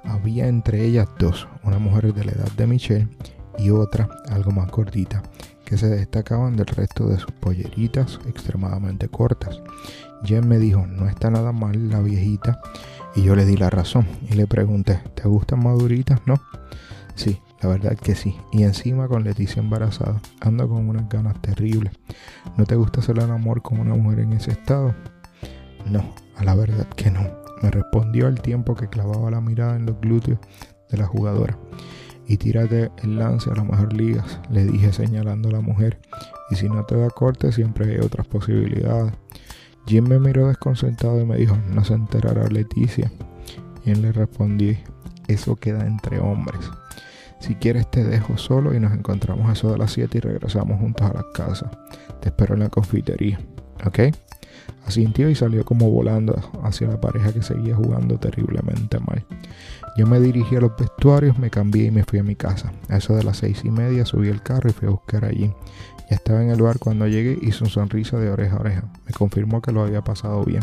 Había 0.05 0.46
entre 0.46 0.85
ellas 0.85 1.09
dos, 1.18 1.48
una 1.62 1.79
mujer 1.79 2.12
de 2.12 2.24
la 2.24 2.33
edad 2.33 2.53
de 2.53 2.66
Michelle 2.66 3.09
y 3.59 3.70
otra 3.70 4.09
algo 4.29 4.50
más 4.50 4.70
gordita, 4.70 5.22
que 5.64 5.76
se 5.76 5.88
destacaban 5.88 6.57
del 6.57 6.66
resto 6.66 7.07
de 7.09 7.18
sus 7.18 7.33
polleritas 7.33 8.18
extremadamente 8.26 9.09
cortas. 9.09 9.61
Jen 10.24 10.48
me 10.48 10.59
dijo, 10.59 10.87
no 10.87 11.09
está 11.09 11.31
nada 11.31 11.53
mal 11.53 11.88
la 11.88 12.00
viejita, 12.00 12.61
y 13.14 13.23
yo 13.23 13.35
le 13.35 13.44
di 13.44 13.57
la 13.57 13.70
razón 13.70 14.07
y 14.29 14.35
le 14.35 14.46
pregunté, 14.46 15.01
¿te 15.14 15.29
gustan 15.29 15.62
maduritas? 15.62 16.20
No. 16.27 16.40
Sí, 17.14 17.40
la 17.61 17.68
verdad 17.68 17.96
que 17.96 18.14
sí. 18.14 18.37
Y 18.53 18.62
encima 18.62 19.09
con 19.09 19.25
Leticia 19.25 19.61
embarazada, 19.61 20.20
ando 20.40 20.68
con 20.68 20.88
unas 20.88 21.09
ganas 21.09 21.40
terribles. 21.42 21.92
¿No 22.57 22.64
te 22.64 22.77
gusta 22.77 23.01
hacer 23.01 23.18
el 23.18 23.31
amor 23.31 23.62
con 23.62 23.81
una 23.81 23.94
mujer 23.94 24.20
en 24.20 24.33
ese 24.33 24.53
estado? 24.53 24.94
No, 25.87 26.14
a 26.37 26.44
la 26.44 26.55
verdad 26.55 26.87
que 26.96 27.11
no. 27.11 27.20
Me 27.62 27.70
respondió 27.70 28.27
al 28.27 28.40
tiempo 28.40 28.75
que 28.75 28.88
clavaba 28.88 29.31
la 29.31 29.40
mirada 29.40 29.77
en 29.77 29.87
los 29.87 30.01
glúteos 30.01 30.38
de 30.88 30.99
la 30.99 31.07
jugadora. 31.07 31.59
Y 32.27 32.37
tírate 32.37 32.90
el 33.03 33.18
lance 33.18 33.51
a 33.51 33.55
las 33.55 33.66
mejor 33.66 33.92
ligas, 33.92 34.40
le 34.51 34.64
dije 34.64 34.92
señalando 34.92 35.49
a 35.49 35.53
la 35.53 35.61
mujer. 35.61 36.01
Y 36.51 36.55
si 36.55 36.68
no 36.68 36.85
te 36.85 36.96
da 36.96 37.11
corte, 37.11 37.53
siempre 37.53 37.90
hay 37.90 37.99
otras 37.99 38.27
posibilidades. 38.27 39.12
Jim 39.90 40.07
me 40.07 40.20
miró 40.20 40.46
desconcertado 40.46 41.20
y 41.20 41.24
me 41.26 41.37
dijo, 41.37 41.59
no 41.68 41.85
se 41.85 41.94
enterará 41.94 42.46
Leticia. 42.46 43.11
Y 43.85 43.90
él 43.90 44.03
le 44.03 44.12
respondí, 44.12 44.79
eso 45.26 45.57
queda 45.57 45.85
entre 45.85 46.20
hombres. 46.20 46.61
Si 47.40 47.57
quieres 47.57 47.90
te 47.90 48.05
dejo 48.05 48.38
solo 48.38 48.72
y 48.72 48.79
nos 48.79 48.92
encontramos 48.92 49.48
a 49.48 49.55
eso 49.55 49.72
de 49.72 49.79
las 49.79 49.90
7 49.90 50.18
y 50.18 50.20
regresamos 50.20 50.79
juntos 50.79 51.11
a 51.11 51.12
la 51.12 51.24
casa. 51.35 51.72
Te 52.20 52.29
espero 52.29 52.55
en 52.55 52.61
la 52.61 52.68
confitería, 52.68 53.40
¿ok? 53.85 54.14
Asintió 54.87 55.29
y 55.29 55.35
salió 55.35 55.64
como 55.64 55.90
volando 55.90 56.38
hacia 56.62 56.87
la 56.87 57.00
pareja 57.00 57.33
que 57.33 57.42
seguía 57.42 57.74
jugando 57.74 58.16
terriblemente 58.16 59.00
mal. 59.00 59.26
Yo 59.96 60.07
me 60.07 60.20
dirigí 60.20 60.55
a 60.55 60.61
los 60.61 60.76
vestuarios, 60.76 61.37
me 61.37 61.50
cambié 61.50 61.87
y 61.87 61.90
me 61.90 62.05
fui 62.05 62.20
a 62.20 62.22
mi 62.22 62.37
casa. 62.37 62.72
A 62.88 62.98
eso 62.98 63.16
de 63.16 63.24
las 63.24 63.38
seis 63.38 63.62
y 63.64 63.70
media 63.70 64.07
subí 64.07 64.29
el 64.29 64.40
carro 64.40 64.70
y 64.70 64.72
fui 64.72 64.87
a 64.87 64.92
buscar 64.92 65.24
allí. 65.24 65.53
Estaba 66.11 66.42
en 66.42 66.51
el 66.51 66.59
lugar 66.59 66.81
cuando 66.81 67.07
llegué, 67.07 67.38
hizo 67.40 67.64
un 67.64 67.70
sonrisa 67.70 68.18
de 68.18 68.31
oreja 68.31 68.57
a 68.57 68.61
oreja. 68.61 68.83
Me 69.07 69.12
confirmó 69.12 69.62
que 69.62 69.70
lo 69.70 69.83
había 69.83 70.03
pasado 70.03 70.44
bien. 70.44 70.62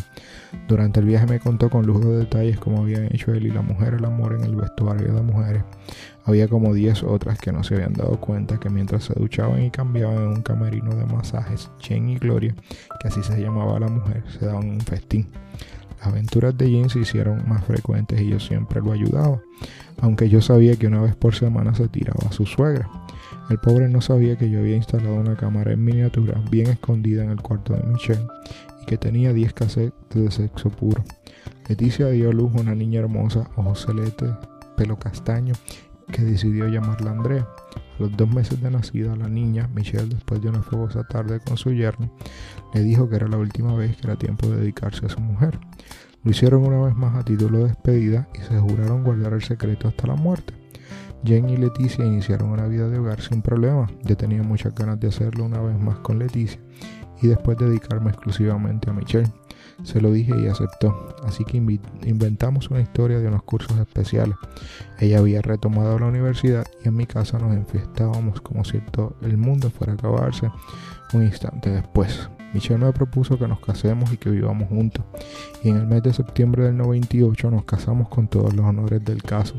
Durante 0.67 0.99
el 0.99 1.05
viaje 1.05 1.25
me 1.25 1.39
contó 1.39 1.69
con 1.69 1.85
lujo 1.85 2.01
de 2.01 2.17
detalles 2.17 2.59
cómo 2.59 2.81
habían 2.81 3.05
hecho 3.05 3.33
él 3.33 3.45
y 3.45 3.51
la 3.51 3.61
mujer 3.61 3.93
el 3.93 4.03
amor 4.03 4.33
en 4.33 4.43
el 4.43 4.55
vestuario 4.55 5.13
de 5.13 5.21
mujeres. 5.21 5.63
Había 6.25 6.49
como 6.49 6.73
10 6.73 7.03
otras 7.03 7.39
que 7.39 7.53
no 7.53 7.63
se 7.63 7.75
habían 7.75 7.93
dado 7.93 8.19
cuenta 8.19 8.59
que 8.59 8.69
mientras 8.69 9.05
se 9.05 9.13
duchaban 9.13 9.63
y 9.63 9.71
cambiaban 9.71 10.17
en 10.17 10.27
un 10.27 10.41
camerino 10.41 10.93
de 10.93 11.05
masajes, 11.05 11.71
Chen 11.79 12.09
y 12.09 12.17
Gloria, 12.17 12.53
que 12.99 13.07
así 13.07 13.23
se 13.23 13.39
llamaba 13.39 13.79
la 13.79 13.87
mujer, 13.87 14.25
se 14.37 14.45
daban 14.45 14.69
un 14.69 14.81
festín. 14.81 15.29
Las 15.99 16.07
aventuras 16.07 16.57
de 16.57 16.67
Jin 16.67 16.89
se 16.89 16.99
hicieron 16.99 17.47
más 17.47 17.63
frecuentes 17.63 18.19
y 18.19 18.29
yo 18.29 18.41
siempre 18.41 18.81
lo 18.81 18.91
ayudaba, 18.91 19.39
aunque 20.01 20.27
yo 20.27 20.41
sabía 20.41 20.75
que 20.75 20.87
una 20.87 21.01
vez 21.01 21.15
por 21.15 21.33
semana 21.33 21.73
se 21.73 21.87
tiraba 21.87 22.27
a 22.29 22.33
su 22.33 22.45
suegra. 22.45 22.89
El 23.49 23.59
pobre 23.59 23.87
no 23.87 24.01
sabía 24.01 24.37
que 24.37 24.49
yo 24.49 24.59
había 24.59 24.75
instalado 24.75 25.15
una 25.15 25.37
cámara 25.37 25.71
en 25.71 25.83
miniatura 25.83 26.41
bien 26.51 26.67
escondida 26.67 27.23
en 27.23 27.29
el 27.29 27.41
cuarto 27.41 27.73
de 27.73 27.83
Michelle 27.83 28.27
y 28.81 28.85
que 28.85 28.97
tenía 28.97 29.31
10 29.31 29.53
cassettes 29.53 29.93
de 30.13 30.29
sexo 30.31 30.69
puro. 30.69 31.03
Leticia 31.69 32.07
dio 32.07 32.29
a 32.29 32.33
luz 32.33 32.51
una 32.55 32.75
niña 32.75 32.99
hermosa, 32.99 33.49
ojos 33.55 33.85
celestes, 33.85 34.31
pelo 34.75 34.99
castaño, 34.99 35.53
que 36.11 36.23
decidió 36.23 36.67
llamarla 36.67 37.11
Andrea. 37.11 37.47
A 37.75 38.01
los 38.01 38.15
dos 38.15 38.29
meses 38.29 38.61
de 38.61 38.69
nacida, 38.69 39.15
la 39.15 39.29
niña, 39.29 39.69
Michelle, 39.73 40.07
después 40.07 40.41
de 40.41 40.49
una 40.49 40.61
fogosa 40.61 41.03
tarde 41.03 41.39
con 41.39 41.57
su 41.57 41.71
yerno, 41.71 42.11
le 42.73 42.81
dijo 42.81 43.09
que 43.09 43.15
era 43.15 43.27
la 43.27 43.37
última 43.37 43.73
vez 43.75 43.95
que 43.97 44.07
era 44.07 44.17
tiempo 44.17 44.47
de 44.47 44.57
dedicarse 44.57 45.05
a 45.05 45.09
su 45.09 45.19
mujer. 45.19 45.57
Lo 46.23 46.31
hicieron 46.31 46.65
una 46.65 46.85
vez 46.85 46.95
más 46.95 47.15
a 47.15 47.23
título 47.23 47.59
de 47.59 47.65
despedida 47.65 48.27
y 48.33 48.39
se 48.39 48.59
juraron 48.59 49.03
guardar 49.03 49.33
el 49.33 49.41
secreto 49.41 49.87
hasta 49.87 50.07
la 50.07 50.15
muerte. 50.15 50.53
Jen 51.23 51.49
y 51.49 51.57
Leticia 51.57 52.05
iniciaron 52.05 52.49
una 52.51 52.67
vida 52.67 52.87
de 52.87 52.99
hogar 52.99 53.21
sin 53.21 53.41
problema. 53.41 53.87
Yo 54.03 54.15
tenía 54.15 54.43
muchas 54.43 54.73
ganas 54.75 54.99
de 54.99 55.07
hacerlo 55.07 55.45
una 55.45 55.61
vez 55.61 55.77
más 55.79 55.97
con 55.99 56.19
Leticia 56.19 56.59
y 57.21 57.27
después 57.27 57.57
dedicarme 57.57 58.11
exclusivamente 58.11 58.89
a 58.89 58.93
Michelle. 58.93 59.31
Se 59.83 60.01
lo 60.01 60.11
dije 60.11 60.33
y 60.39 60.47
aceptó, 60.47 61.15
así 61.23 61.45
que 61.45 61.57
inventamos 61.57 62.71
una 62.71 62.81
historia 62.81 63.19
de 63.19 63.27
unos 63.27 63.43
cursos 63.43 63.77
especiales. 63.77 64.35
Ella 64.99 65.19
había 65.19 65.41
retomado 65.41 65.99
la 65.99 66.07
universidad 66.07 66.65
y 66.83 66.87
en 66.87 66.95
mi 66.95 67.05
casa 67.05 67.37
nos 67.37 67.55
enfiestábamos 67.55 68.41
como 68.41 68.63
si 68.63 68.79
todo 68.79 69.15
el 69.21 69.37
mundo 69.37 69.69
fuera 69.69 69.93
a 69.93 69.95
acabarse 69.95 70.49
un 71.13 71.23
instante 71.23 71.69
después. 71.69 72.29
Michelle 72.53 72.79
me 72.79 72.93
propuso 72.93 73.37
que 73.37 73.47
nos 73.47 73.59
casemos 73.59 74.11
y 74.13 74.17
que 74.17 74.29
vivamos 74.29 74.69
juntos, 74.69 75.03
y 75.63 75.69
en 75.69 75.77
el 75.77 75.85
mes 75.85 76.01
de 76.03 76.13
septiembre 76.13 76.63
del 76.63 76.77
98 76.77 77.51
nos 77.51 77.65
casamos 77.65 78.07
con 78.09 78.27
todos 78.27 78.53
los 78.53 78.65
honores 78.65 79.03
del 79.03 79.21
caso. 79.21 79.55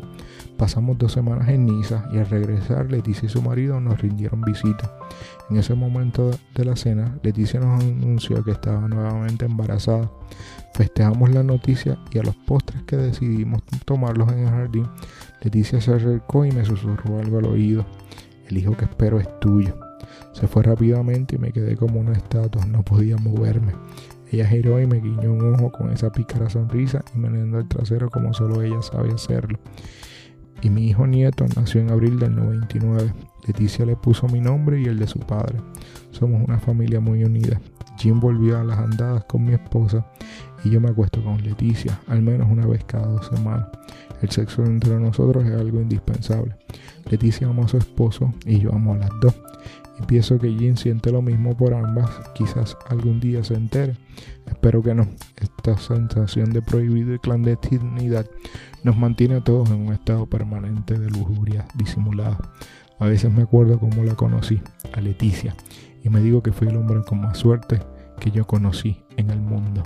Pasamos 0.56 0.98
dos 0.98 1.12
semanas 1.12 1.48
en 1.48 1.66
Niza 1.66 2.08
y 2.12 2.18
al 2.18 2.28
regresar 2.28 2.90
Leticia 2.90 3.26
y 3.26 3.28
su 3.28 3.42
marido 3.42 3.78
nos 3.80 4.00
rindieron 4.00 4.40
visita. 4.40 4.92
En 5.50 5.58
ese 5.58 5.74
momento 5.74 6.30
de 6.54 6.64
la 6.64 6.74
cena, 6.74 7.18
Leticia 7.22 7.60
nos 7.60 7.82
anunció 7.82 8.42
que 8.42 8.52
estaba 8.52 8.80
nuevamente 8.88 9.44
embarazada. 9.44 10.10
Festejamos 10.74 11.30
la 11.30 11.42
noticia 11.42 11.98
y 12.10 12.18
a 12.18 12.22
los 12.22 12.34
postres 12.34 12.82
que 12.84 12.96
decidimos 12.96 13.62
tomarlos 13.84 14.32
en 14.32 14.40
el 14.40 14.48
jardín, 14.48 14.88
Leticia 15.42 15.80
se 15.80 15.94
acercó 15.94 16.44
y 16.44 16.50
me 16.50 16.64
susurró 16.64 17.18
algo 17.18 17.38
al 17.38 17.46
oído. 17.46 17.86
El 18.48 18.58
hijo 18.58 18.76
que 18.76 18.86
espero 18.86 19.20
es 19.20 19.28
tuyo. 19.40 19.87
Se 20.38 20.46
fue 20.46 20.62
rápidamente 20.62 21.36
y 21.36 21.38
me 21.38 21.52
quedé 21.52 21.76
como 21.76 22.00
una 22.00 22.12
estatua, 22.12 22.64
no 22.66 22.82
podía 22.84 23.16
moverme. 23.16 23.72
Ella 24.30 24.46
giró 24.46 24.80
y 24.80 24.86
me 24.86 25.00
guiñó 25.00 25.32
un 25.32 25.54
ojo 25.54 25.72
con 25.72 25.90
esa 25.90 26.12
pícara 26.12 26.50
sonrisa 26.50 27.02
y 27.14 27.18
meneando 27.18 27.58
el 27.58 27.66
trasero 27.66 28.10
como 28.10 28.34
solo 28.34 28.62
ella 28.62 28.82
sabe 28.82 29.12
hacerlo 29.12 29.58
y 30.62 30.70
mi 30.70 30.88
hijo 30.88 31.06
nieto 31.06 31.46
nació 31.56 31.80
en 31.80 31.90
abril 31.90 32.18
del 32.18 32.34
99. 32.34 33.12
Leticia 33.46 33.86
le 33.86 33.96
puso 33.96 34.26
mi 34.28 34.40
nombre 34.40 34.80
y 34.80 34.84
el 34.84 34.98
de 34.98 35.06
su 35.06 35.20
padre. 35.20 35.60
Somos 36.10 36.42
una 36.46 36.58
familia 36.58 37.00
muy 37.00 37.24
unida. 37.24 37.60
Jim 37.98 38.20
volvió 38.20 38.58
a 38.58 38.64
las 38.64 38.78
andadas 38.78 39.24
con 39.24 39.44
mi 39.44 39.54
esposa 39.54 40.06
y 40.64 40.70
yo 40.70 40.80
me 40.80 40.90
acuesto 40.90 41.22
con 41.22 41.42
Leticia, 41.42 42.00
al 42.06 42.22
menos 42.22 42.48
una 42.50 42.66
vez 42.66 42.84
cada 42.84 43.06
dos 43.06 43.26
semanas. 43.26 43.68
El 44.20 44.30
sexo 44.30 44.64
entre 44.64 44.98
nosotros 44.98 45.44
es 45.44 45.52
algo 45.52 45.80
indispensable. 45.80 46.56
Leticia 47.10 47.48
ama 47.48 47.64
a 47.64 47.68
su 47.68 47.76
esposo 47.76 48.32
y 48.44 48.58
yo 48.58 48.72
amo 48.72 48.94
a 48.94 48.98
las 48.98 49.10
dos. 49.20 49.34
Y 50.00 50.06
pienso 50.06 50.38
que 50.38 50.48
Jim 50.50 50.76
siente 50.76 51.10
lo 51.10 51.22
mismo 51.22 51.56
por 51.56 51.74
ambas. 51.74 52.10
Quizás 52.34 52.76
algún 52.88 53.20
día 53.20 53.42
se 53.42 53.54
entere. 53.54 53.96
Espero 54.46 54.82
que 54.82 54.94
no. 54.94 55.08
Esta 55.36 55.76
sensación 55.76 56.52
de 56.52 56.62
prohibido 56.62 57.14
y 57.14 57.18
clandestinidad 57.18 58.26
nos 58.84 58.96
mantiene 58.96 59.36
a 59.36 59.44
todos 59.44 59.70
en 59.70 59.86
un 59.86 59.92
estado 59.92 60.26
permanente 60.26 60.98
de 60.98 61.10
lujuria 61.10 61.66
disimulada. 61.74 62.38
A 62.98 63.06
veces 63.06 63.32
me 63.32 63.42
acuerdo 63.42 63.78
cómo 63.78 64.02
la 64.02 64.14
conocí, 64.14 64.60
a 64.92 65.00
Leticia, 65.00 65.54
y 66.02 66.08
me 66.08 66.20
digo 66.20 66.42
que 66.42 66.52
fui 66.52 66.68
el 66.68 66.76
hombre 66.76 67.02
con 67.06 67.20
más 67.20 67.38
suerte 67.38 67.80
que 68.18 68.30
yo 68.30 68.44
conocí 68.46 69.04
en 69.16 69.30
el 69.30 69.40
mundo. 69.40 69.82